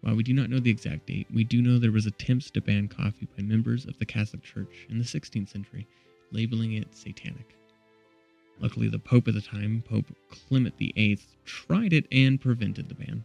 While 0.00 0.16
we 0.16 0.22
do 0.22 0.32
not 0.32 0.48
know 0.48 0.58
the 0.58 0.70
exact 0.70 1.04
date, 1.04 1.26
we 1.30 1.44
do 1.44 1.60
know 1.60 1.78
there 1.78 1.92
was 1.92 2.06
attempts 2.06 2.50
to 2.52 2.62
ban 2.62 2.88
coffee 2.88 3.28
by 3.36 3.42
members 3.42 3.84
of 3.84 3.98
the 3.98 4.06
Catholic 4.06 4.42
Church 4.42 4.86
in 4.88 4.96
the 4.96 5.04
16th 5.04 5.50
century, 5.50 5.86
labeling 6.32 6.72
it 6.72 6.96
satanic. 6.96 7.54
Luckily, 8.58 8.88
the 8.88 8.98
Pope 8.98 9.28
at 9.28 9.34
the 9.34 9.42
time, 9.42 9.84
Pope 9.86 10.06
Clement 10.30 10.78
VIII, 10.78 11.18
tried 11.44 11.92
it 11.92 12.06
and 12.10 12.40
prevented 12.40 12.88
the 12.88 12.94
ban. 12.94 13.22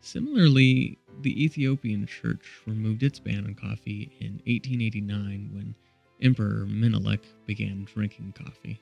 Similarly, 0.00 0.98
the 1.20 1.44
Ethiopian 1.44 2.04
Church 2.06 2.62
removed 2.66 3.04
its 3.04 3.20
ban 3.20 3.44
on 3.44 3.54
coffee 3.54 4.10
in 4.18 4.40
1889 4.46 5.50
when 5.52 5.74
Emperor 6.22 6.66
Menelik 6.66 7.22
began 7.46 7.84
drinking 7.84 8.32
coffee. 8.32 8.80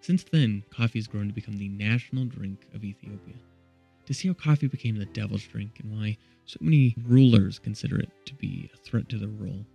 Since 0.00 0.24
then, 0.24 0.62
coffee 0.70 0.98
has 0.98 1.06
grown 1.06 1.26
to 1.28 1.34
become 1.34 1.56
the 1.56 1.68
national 1.68 2.26
drink 2.26 2.66
of 2.74 2.84
Ethiopia. 2.84 3.34
To 4.06 4.14
see 4.14 4.28
how 4.28 4.34
coffee 4.34 4.68
became 4.68 4.96
the 4.96 5.06
devil's 5.06 5.44
drink 5.44 5.80
and 5.82 5.92
why 5.92 6.16
so 6.44 6.58
many 6.60 6.94
rulers 7.06 7.58
consider 7.58 7.98
it 7.98 8.10
to 8.26 8.34
be 8.34 8.70
a 8.72 8.76
threat 8.76 9.08
to 9.08 9.18
their 9.18 9.28
rule, 9.28 9.66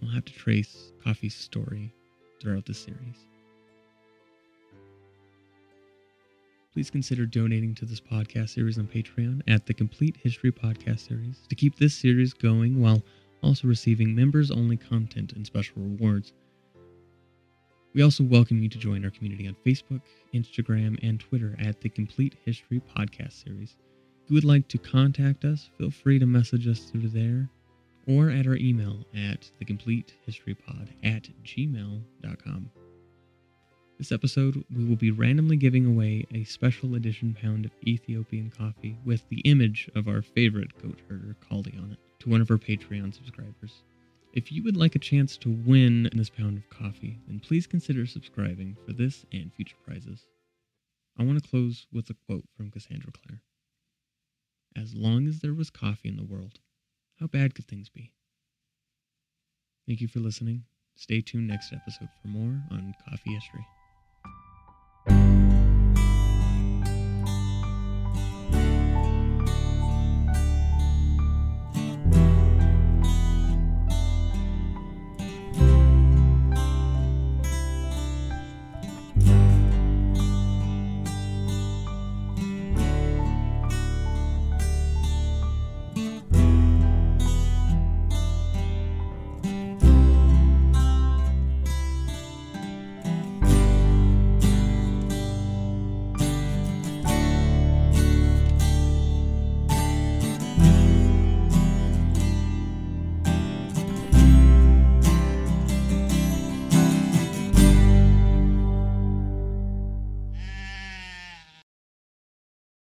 we'll 0.00 0.12
have 0.12 0.24
to 0.26 0.32
trace 0.32 0.92
coffee's 1.02 1.34
story 1.34 1.92
throughout 2.40 2.66
the 2.66 2.74
series. 2.74 3.26
please 6.74 6.90
consider 6.90 7.24
donating 7.24 7.72
to 7.72 7.84
this 7.84 8.00
podcast 8.00 8.48
series 8.48 8.78
on 8.78 8.88
Patreon 8.88 9.40
at 9.46 9.64
the 9.64 9.72
Complete 9.72 10.16
History 10.16 10.50
Podcast 10.50 11.06
Series 11.06 11.38
to 11.48 11.54
keep 11.54 11.78
this 11.78 11.94
series 11.94 12.32
going 12.32 12.80
while 12.80 13.00
also 13.44 13.68
receiving 13.68 14.14
members 14.14 14.50
only 14.50 14.76
content 14.76 15.32
and 15.32 15.46
special 15.46 15.74
rewards. 15.76 16.32
We 17.94 18.02
also 18.02 18.24
welcome 18.24 18.60
you 18.62 18.68
to 18.70 18.78
join 18.78 19.04
our 19.04 19.10
community 19.10 19.46
on 19.46 19.54
Facebook, 19.64 20.00
Instagram, 20.34 20.98
and 21.02 21.20
Twitter 21.20 21.54
at 21.60 21.80
the 21.80 21.88
Complete 21.88 22.34
History 22.44 22.82
Podcast 22.96 23.44
Series. 23.44 23.76
If 24.24 24.30
you 24.30 24.34
would 24.34 24.44
like 24.44 24.66
to 24.68 24.78
contact 24.78 25.44
us, 25.44 25.70
feel 25.78 25.90
free 25.90 26.18
to 26.18 26.26
message 26.26 26.66
us 26.66 26.80
through 26.80 27.08
there 27.08 27.48
or 28.08 28.30
at 28.30 28.46
our 28.46 28.56
email 28.56 29.04
at 29.14 29.50
thecompletehistorypod 29.60 30.88
at 31.04 31.28
gmail.com. 31.44 32.70
This 33.98 34.10
episode, 34.10 34.64
we 34.74 34.84
will 34.84 34.96
be 34.96 35.12
randomly 35.12 35.56
giving 35.56 35.86
away 35.86 36.26
a 36.34 36.42
special 36.44 36.96
edition 36.96 37.36
pound 37.40 37.64
of 37.64 37.70
Ethiopian 37.86 38.50
coffee 38.50 38.98
with 39.04 39.22
the 39.28 39.40
image 39.40 39.88
of 39.94 40.08
our 40.08 40.20
favorite 40.20 40.76
goat 40.82 40.98
herder, 41.08 41.36
Kaldi, 41.48 41.78
on 41.80 41.92
it 41.92 42.13
to 42.24 42.30
one 42.30 42.40
of 42.40 42.50
our 42.50 42.56
Patreon 42.56 43.14
subscribers. 43.14 43.82
If 44.32 44.50
you 44.50 44.62
would 44.64 44.76
like 44.76 44.94
a 44.94 45.00
chance 45.00 45.36
to 45.38 45.50
win 45.50 46.08
this 46.12 46.30
pound 46.30 46.56
of 46.56 46.70
coffee, 46.70 47.18
then 47.28 47.38
please 47.38 47.66
consider 47.66 48.06
subscribing 48.06 48.76
for 48.84 48.92
this 48.92 49.24
and 49.32 49.52
future 49.52 49.76
prizes. 49.86 50.26
I 51.18 51.22
want 51.22 51.42
to 51.42 51.48
close 51.48 51.86
with 51.92 52.10
a 52.10 52.14
quote 52.26 52.44
from 52.56 52.70
Cassandra 52.70 53.12
Clare 53.12 53.42
As 54.74 54.94
long 54.94 55.28
as 55.28 55.40
there 55.40 55.54
was 55.54 55.70
coffee 55.70 56.08
in 56.08 56.16
the 56.16 56.24
world, 56.24 56.58
how 57.20 57.26
bad 57.26 57.54
could 57.54 57.68
things 57.68 57.88
be? 57.90 58.12
Thank 59.86 60.00
you 60.00 60.08
for 60.08 60.20
listening. 60.20 60.64
Stay 60.96 61.20
tuned 61.20 61.46
next 61.46 61.72
episode 61.72 62.08
for 62.22 62.28
more 62.28 62.62
on 62.70 62.94
coffee 63.08 63.34
history. 63.34 63.66